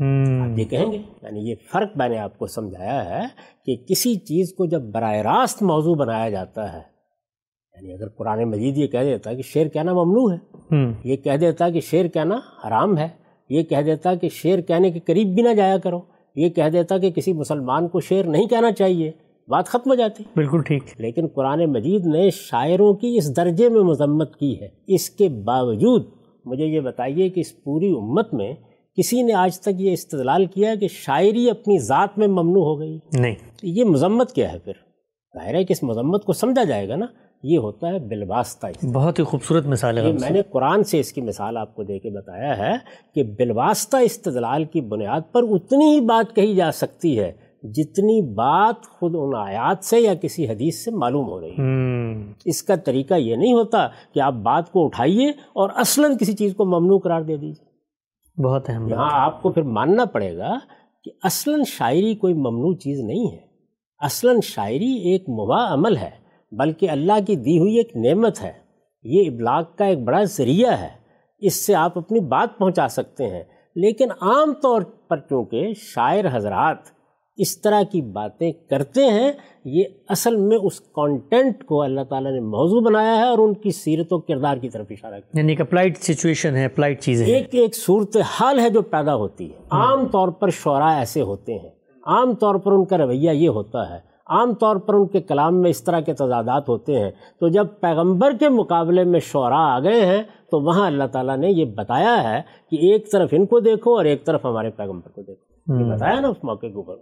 [0.00, 3.26] آپ یہ کہیں گے؟ یعنی یہ فرق میں نے آپ کو سمجھایا ہے
[3.66, 6.96] کہ کسی چیز کو جب براہ راست موضوع بنایا جاتا ہے
[7.74, 10.38] یعنی اگر قرآن مجید یہ کہہ دیتا کہ شعر کہنا ممنوع ہے
[11.04, 13.08] یہ کہہ دیتا کہ شعر کہنا حرام ہے
[13.50, 16.00] یہ کہہ دیتا کہ شعر کہنے کے قریب بھی نہ جایا کرو
[16.36, 19.12] یہ کہہ دیتا کہ کسی مسلمان کو شعر نہیں کہنا چاہیے
[19.48, 23.80] بات ختم ہو جاتی۔ بالکل ٹھیک۔ لیکن قرآن مجید نے شاعروں کی اس درجے میں
[23.80, 26.04] مذمت کی ہے۔ اس کے باوجود
[26.44, 28.52] مجھے یہ بتائیے کہ اس پوری امت میں
[28.96, 32.98] کسی نے آج تک یہ استدلال کیا کہ شاعری اپنی ذات میں ممنوع ہو گئی؟
[33.12, 34.72] نہیں۔ یہ مذمت کیا ہے پھر؟
[35.38, 37.06] ظاہر ہے کہ اس مذمت کو سمجھا جائے گا نا
[37.42, 41.20] یہ ہوتا ہے بالواسطہ بہت ہی خوبصورت مثال ہے۔ میں نے قرآن سے اس کی
[41.20, 42.72] مثال آپ کو دے کے بتایا ہے
[43.14, 47.32] کہ بالواسطہ استدلال کی بنیاد پر اتنی ہی بات کہی جا سکتی ہے
[47.62, 52.62] جتنی بات خود ان آیات سے یا کسی حدیث سے معلوم ہو رہی ہے۔ اس
[52.62, 56.64] کا طریقہ یہ نہیں ہوتا کہ آپ بات کو اٹھائیے اور اصلاً کسی چیز کو
[56.64, 57.65] ممنوع قرار دے دیجیے
[58.44, 60.58] بہت اہم یہاں آپ کو پھر ماننا پڑے گا
[61.04, 63.46] کہ اصلاً شاعری کوئی ممنوع چیز نہیں ہے۔
[63.98, 66.10] اصلاً شاعری ایک مباح عمل ہے
[66.52, 68.52] بلکہ اللہ کی دی ہوئی ایک نعمت ہے۔
[69.02, 70.88] یہ ابلاغ کا ایک بڑا ذریعہ ہے۔
[71.38, 73.42] اس سے آپ اپنی بات پہنچا سکتے ہیں۔
[73.76, 76.95] لیکن عام طور پر چونکہ شاعر حضرات
[77.36, 79.32] اس طرح کی باتیں کرتے ہیں
[79.64, 83.70] یہ اصل میں اس کانٹینٹ کو اللہ تعالیٰ نے موضوع بنایا ہے اور ان کی
[83.70, 87.76] سیرت و کردار کی طرف اشارہ کیا۔ یعنی اپلائڈ سچویشن ہے اپلائڈ چیزیں ایک ایک
[87.76, 91.70] صورت حال ہے جو پیدا ہوتی ہے۔ عام طور پر شعراء ایسے ہوتے ہیں۔
[92.06, 95.60] عام طور پر ان کا رویہ یہ ہوتا ہے۔ عام طور پر ان کے کلام
[95.60, 97.10] میں اس طرح کے تضادات ہوتے ہیں۔
[97.40, 101.50] تو جب پیغمبر کے مقابلے میں شعراء آ گئے ہیں تو وہاں اللہ تعالیٰ نے
[101.50, 105.22] یہ بتایا ہے کہ ایک طرف ان کو دیکھو اور ایک طرف ہمارے پیغمبر کو
[105.22, 106.94] دیکھو۔ بتایا نا اس موقع کے اوپر۔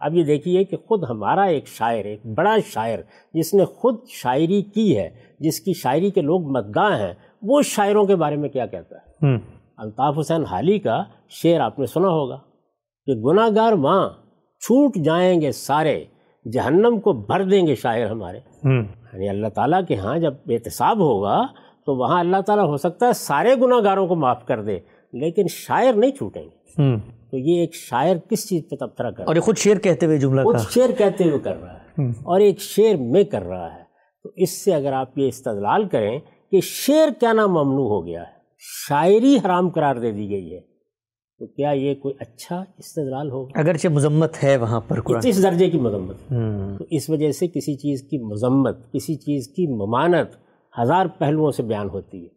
[0.00, 2.98] اب یہ دیکھیے کہ خود ہمارا ایک شاعر ایک بڑا شاعر
[3.34, 5.10] جس نے خود شاعری کی ہے
[5.40, 9.34] جس کی شاعری کے لوگ مدگاہ ہیں وہ شاعروں کے بارے میں کیا کہتا ہے؟
[9.76, 12.38] الطاف حسین حالی کا شعر آپ نے سنا ہوگا
[13.06, 14.08] کہ گناہ گار ماں
[14.60, 16.04] چھوٹ جائیں گے سارے
[16.52, 18.38] جہنم کو بھر دیں گے شاعر ہمارے۔
[19.12, 21.46] یعنی اللہ تعالیٰ کے ہاں جب احتساب ہوگا
[21.86, 24.78] تو وہاں اللہ تعالیٰ ہو سکتا ہے سارے گناہ گاروں کو معاف کر دے
[25.12, 26.82] لیکن شاعر نہیں چھوٹیں گے۔
[27.32, 30.40] تو یہ ایک شاعر کس چیز پہ تبصرہ کر اور خود شعر کہتے ہوئے جملہ
[30.42, 33.82] خود شعر کہتے ہوئے کر رہا ہے اور ایک شعر میں کر رہا ہے۔
[34.22, 36.18] تو اس سے اگر آپ یہ استدلال کریں
[36.50, 40.60] کہ شعر کیا نام ممنوع ہو گیا ہے شاعری حرام قرار دے دی گئی ہے
[41.38, 45.78] تو کیا یہ کوئی اچھا استدلال ہوگا؟ اگرچہ مذمت ہے وہاں پر اس درجے کی
[45.78, 46.16] مذمت۔
[46.78, 50.36] تو اس وجہ سے کسی چیز کی مذمت کسی چیز کی ممانت
[50.80, 52.28] ہزار پہلوؤں سے بیان ہوتی ہے۔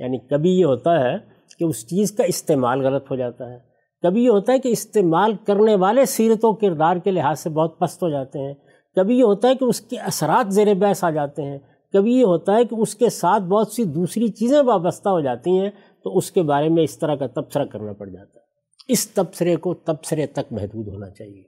[0.00, 1.16] یعنی کبھی یہ ہوتا ہے
[1.58, 3.71] کہ اس چیز کا استعمال غلط ہو جاتا ہے۔
[4.02, 7.78] کبھی یہ ہوتا ہے کہ استعمال کرنے والے سیرت و کردار کے لحاظ سے بہت
[7.78, 8.54] پست ہو جاتے ہیں۔
[8.96, 11.58] کبھی یہ ہوتا ہے کہ اس کے اثرات زیر بحث آ جاتے ہیں۔
[11.92, 15.58] کبھی یہ ہوتا ہے کہ اس کے ساتھ بہت سی دوسری چیزیں وابستہ ہو جاتی
[15.58, 15.70] ہیں
[16.04, 18.44] تو اس کے بارے میں اس طرح کا تبصرہ کرنا پڑ جاتا ہے۔
[18.88, 21.42] اس تبصرے کو تبصرے تک محدود ہونا چاہیے۔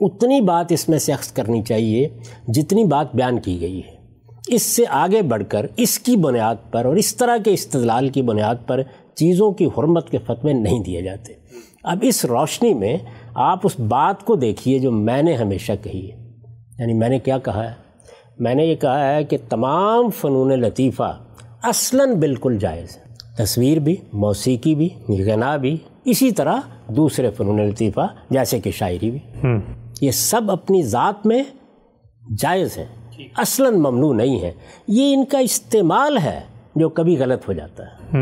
[0.00, 2.08] اتنی بات اس میں سے اخذ کرنی چاہیے
[2.48, 4.04] جتنی بات بیان کی گئی ہے۔
[4.48, 8.22] اس سے آگے بڑھ کر اس کی بنیاد پر اور اس طرح کے استدلال کی
[8.22, 8.82] بنیاد پر
[9.14, 11.43] چیزوں کی حرمت کے فتوے نہیں دیے جاتے۔
[11.84, 12.96] اب اس روشنی میں
[13.34, 16.16] آپ اس بات کو دیکھیے جو میں نے ہمیشہ کہی ہے۔
[16.78, 17.74] یعنی میں نے کیا کہا ہے؟
[18.38, 21.22] میں نے یہ کہا ہے کہ تمام فنون لطیفہ
[21.62, 23.02] اصلاً بالکل جائز ہے
[23.38, 24.88] تصویر بھی موسیقی بھی
[25.22, 26.56] غنا بھی اسی طرح
[26.88, 29.18] دوسرے فنون لطیفہ جیسے کہ شاعری بھی۔
[30.00, 31.42] یہ سب اپنی ذات میں
[32.38, 34.52] جائز ہیں۔ اصلاً ممنوع نہیں ہے
[34.88, 36.40] یہ ان کا استعمال ہے۔
[36.76, 38.18] جو کبھی غلط ہو جاتا ہے۔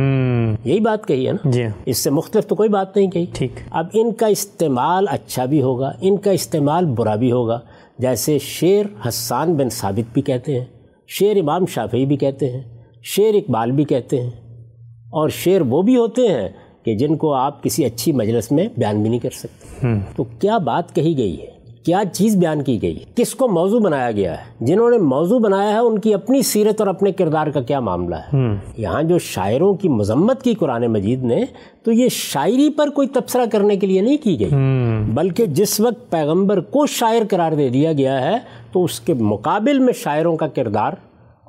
[0.64, 3.52] یہی بات کہی ہے نا۔ جی۔ اس سے مختلف تو کوئی بات نہیں کہی۔ ٹھیک۔
[3.70, 7.60] اب ان کا استعمال اچھا بھی ہوگا ان کا استعمال برا بھی ہوگا۔
[7.98, 10.66] جیسے شیر حسان بن ثابت بھی کہتے ہیں
[11.08, 12.62] شیر امام شافعی بھی کہتے ہیں
[13.02, 14.30] شیر اقبال بھی کہتے ہیں۔
[15.10, 16.48] اور شیر وہ بھی ہوتے ہیں
[16.84, 19.86] کہ جن کو آپ کسی اچھی مجلس میں بیان بھی نہیں کر سکتے۔
[20.16, 24.10] تو کیا بات کہی گئی ہے؟ کیا چیز بیان کی گئی؟ کس کو موضوع بنایا
[24.10, 27.60] گیا ہے؟ جنہوں نے موضوع بنایا ہے ان کی اپنی سیرت اور اپنے کردار کا
[27.60, 28.36] کیا معاملہ ہے؟
[28.76, 31.44] یہاں جو شاعروں کی مذمت کی قرآن مجید نے
[31.82, 34.50] تو یہ شاعری پر کوئی تبصرہ کرنے کے لیے نہیں کی گئی۔
[35.14, 38.36] بلکہ جس وقت پیغمبر کو شاعر قرار دے دیا گیا ہے
[38.72, 40.92] تو اس کے مقابل میں شاعروں کا کردار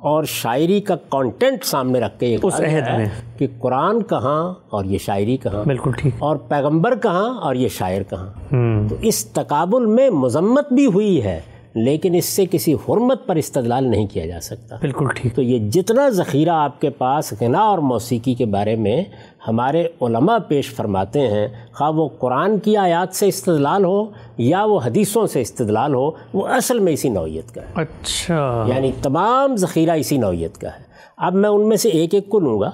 [0.04, 3.06] اور شاعری کا کانٹینٹ سامنے رکھ کے اس عہد میں۔
[3.38, 8.02] کہ قرآن کہاں اور یہ شاعری کہاں۔ بالکل ٹھیک۔ اور پیغمبر کہاں اور یہ شاعر
[8.10, 8.54] کہاں۔
[8.88, 11.40] تو اس تقابل میں مذمت بھی ہوئی ہے
[11.74, 15.58] لیکن اس سے کسی حرمت پر استدلال نہیں کیا جا سکتا۔ بالکل ٹھیک۔ تو یہ
[15.70, 19.04] جتنا ذخیرہ آپ کے پاس غنا اور موسیقی کے بارے میں
[19.48, 24.04] ہمارے علماء پیش فرماتے ہیں خواہ وہ قرآن کی آیات سے استدلال ہو
[24.38, 28.92] یا وہ حدیثوں سے استدلال ہو وہ اصل میں اسی نوعیت کا ہے۔ اچھا۔ یعنی
[29.02, 30.82] تمام ذخیرہ اسی نوعیت کا ہے۔
[31.16, 32.70] اب میں ان میں سے ایک ایک کو لوں گا۔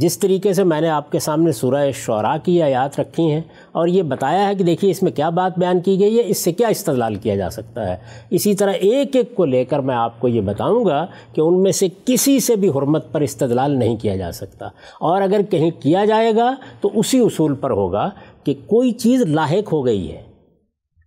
[0.00, 3.40] جس طریقے سے میں نے آپ کے سامنے سورہ شعراء کی آیات رکھی ہیں
[3.72, 6.38] اور یہ بتایا ہے کہ دیکھیے اس میں کیا بات بیان کی گئی ہے، اس
[6.38, 7.96] سے کیا استدلال کیا جا سکتا ہے۔
[8.30, 11.62] اسی طرح ایک ایک کو لے کر میں آپ کو یہ بتاؤں گا کہ ان
[11.62, 14.66] میں سے کسی سے بھی حرمت پر استدلال نہیں کیا جا سکتا۔
[15.00, 18.08] اور اگر کہیں کیا جائے گا تو اسی اصول پر ہوگا
[18.44, 20.22] کہ کوئی چیز لاحق ہو گئی ہے،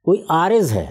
[0.06, 0.86] کوئی عارض ہے،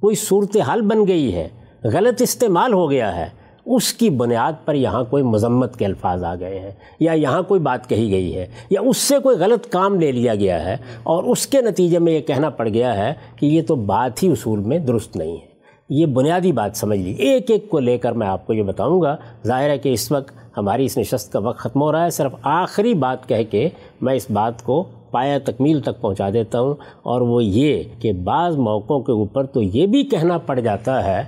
[0.00, 1.48] کوئی صورتحال بن گئی ہے،
[1.84, 6.34] غلط استعمال ہو گیا ہے اس کی بنیاد پر یہاں کوئی مذمت کے الفاظ آ
[6.34, 9.98] گئے ہیں، یا یہاں کوئی بات کہی گئی ہے، یا اس سے کوئی غلط کام
[10.00, 13.46] لے لیا گیا ہے، اور اس کے نتیجے میں یہ کہنا پڑ گیا ہے کہ
[13.46, 15.50] یہ تو بات ہی اصول میں درست نہیں ہے۔
[15.90, 19.00] یہ بنیادی بات سمجھ لی۔ ایک ایک کو لے کر میں آپ کو یہ بتاؤں
[19.02, 22.10] گا، ظاہر ہے کہ اس وقت ہماری اس نشست کا وقت ختم ہو رہا ہے۔
[22.10, 23.68] صرف آخری بات کہہ کے
[24.00, 28.56] میں اس بات کو پایا تکمیل تک پہنچا دیتا ہوں، اور وہ یہ کہ بعض
[28.58, 31.22] موقعوں کے اوپر تو یہ بھی کہنا پڑ جاتا ہے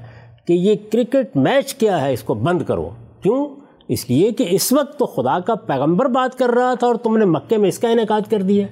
[0.46, 2.90] کہ یہ کرکٹ میچ کیا ہے اس کو بند کرو۔
[3.22, 3.46] کیوں؟
[3.88, 7.16] اس لیے کہ اس وقت تو خدا کا پیغمبر بات کر رہا تھا اور تم
[7.16, 8.66] نے مکے میں اس کا انعقاد کر دیا۔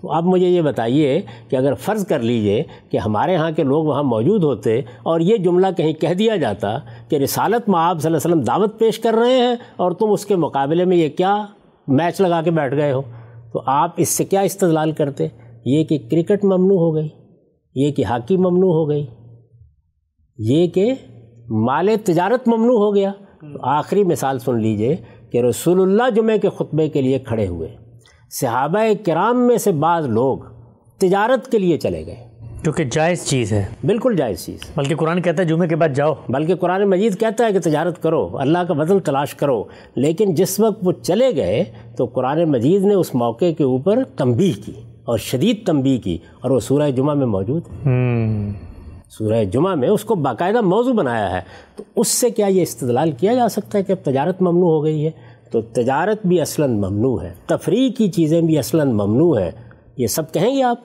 [0.00, 3.84] تو اب مجھے یہ بتائیے کہ اگر فرض کر لیجیے کہ ہمارے ہاں کے لوگ
[3.84, 6.78] وہاں موجود ہوتے اور یہ جملہ کہیں کہہ دیا جاتا
[7.08, 10.10] کہ رسالت میں آپ صلی اللہ علیہ وسلم دعوت پیش کر رہے ہیں اور تم
[10.10, 11.46] اس کے مقابلے میں یہ کیا
[11.88, 13.02] میچ لگا کے بیٹھ گئے ہو۔
[13.52, 15.28] تو آپ اس سے کیا استدلال کرتے؟
[15.64, 17.08] یہ کہ کرکٹ ممنوع ہو گئی
[17.74, 19.06] یہ کہ ہاکی ممنوع ہو گئی۔
[20.38, 20.94] یہ کہ
[21.50, 23.12] مال تجارت ممنوع ہو گیا۔
[23.60, 24.96] آخری مثال سن لیجیے
[25.32, 27.68] کہ رسول اللہ جمعہ کے خطبے کے لیے کھڑے ہوئے۔
[28.30, 30.38] صحابہ کرام میں سے بعض لوگ
[30.98, 32.16] تجارت کے لیے چلے گئے۔
[32.62, 36.14] کیونکہ جائز چیز ہے۔ بالکل جائز چیز۔ بلکہ قرآن کہتا ہے جمعے کے بعد جاؤ۔
[36.28, 39.64] بلکہ قرآن مجید کہتا ہے کہ تجارت کرو اللہ کا بدل تلاش کرو
[39.94, 41.64] لیکن جس وقت وہ چلے گئے
[41.96, 44.72] تو قرآن مجید نے اس موقع کے اوپر تنبیہ کی
[45.04, 47.84] اور شدید تنبیہ کی اور وہ سورہ جمعہ میں موجود ہے۔
[49.10, 51.40] سورہ جمعہ میں اس کو باقاعدہ موضوع بنایا ہے
[51.76, 54.84] تو اس سے کیا یہ استدلال کیا جا سکتا ہے کہ اب تجارت ممنوع ہو
[54.84, 55.10] گئی ہے؟
[55.50, 59.50] تو تجارت بھی اصلاً ممنوع ہے تفریح کی چیزیں بھی اصلاً ممنوع ہے
[59.96, 60.76] یہ سب کہیں گے آپ؟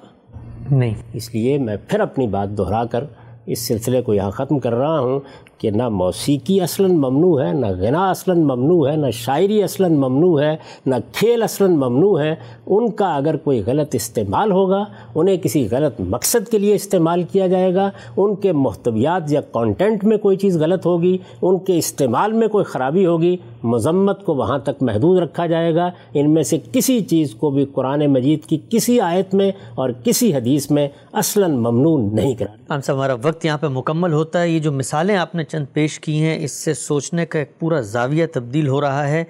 [0.71, 3.03] نہیں۔ اس لیے میں پھر اپنی بات دہرا کر
[3.45, 5.19] اس سلسلے کو یہاں ختم کر رہا ہوں۔
[5.59, 10.41] کہ نہ موسیقی اصلاً ممنوع ہے، نہ غنا اصلاً ممنوع ہے، نہ شاعری اصلاً ممنوع
[10.41, 10.55] ہے،
[10.85, 12.35] نہ کھیل اصلاً ممنوع ہے۔
[12.67, 14.85] ان کا اگر کوئی غلط استعمال ہوگا،
[15.15, 20.03] انہیں کسی غلط مقصد کے لیے استعمال کیا جائے گا۔ ان کے محتویات یا کانٹینٹ
[20.03, 24.57] میں کوئی چیز غلط ہوگی، ان کے استعمال میں کوئی خرابی ہوگی، مذمت کو وہاں
[24.57, 28.57] تک محدود رکھا جائے گا۔ ان میں سے کسی چیز کو بھی قرآن مجید کی
[28.69, 33.45] کسی آیت میں اور کسی حدیث میں اصلاً ممنوع نہیں کرا۔ ہم سے ہمارا وقت
[33.45, 36.51] یہاں پہ مکمل ہوتا ہے۔ یہ جو مثالیں آپ نے چند پیش کی ہیں۔ اس
[36.51, 39.23] سے سوچنے کا ایک پورا زاویہ تبدیل ہو رہا ہے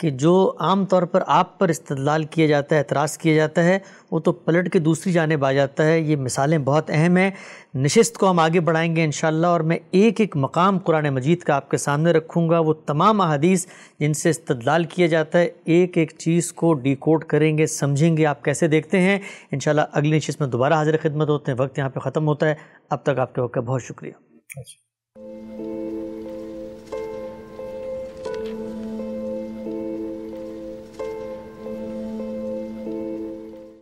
[0.00, 3.78] کہ جو عام طور پر آپ پر استدلال کیا جاتا ہے، اعتراض کیا جاتا ہے،
[4.10, 7.30] وہ تو پلٹ کے دوسری جانب آ جاتا ہے۔ یہ مثالیں بہت اہم ہیں۔
[7.74, 11.54] نشست کو ہم آگے بڑھائیں گے انشاءاللہ، اور میں ایک ایک مقام قرآن مجید کا
[11.54, 13.66] آپ کے سامنے رکھوں گا۔ وہ تمام احادیث
[14.00, 18.16] جن سے استدلال کیا جاتا ہے، ایک ایک چیز کو ڈی کوڈ کریں گے، سمجھیں
[18.16, 19.18] گے۔ آپ کیسے دیکھتے ہیں؟
[19.52, 22.54] انشاءاللہ اگلی نشست میں دوبارہ حاضر خدمت ہوتے ہیں۔ وقت یہاں پہ ختم ہوتا ہے۔
[22.90, 24.12] اب تک آپ کے وقت کا بہت شکریہ۔
[24.56, 24.93] اچھا۔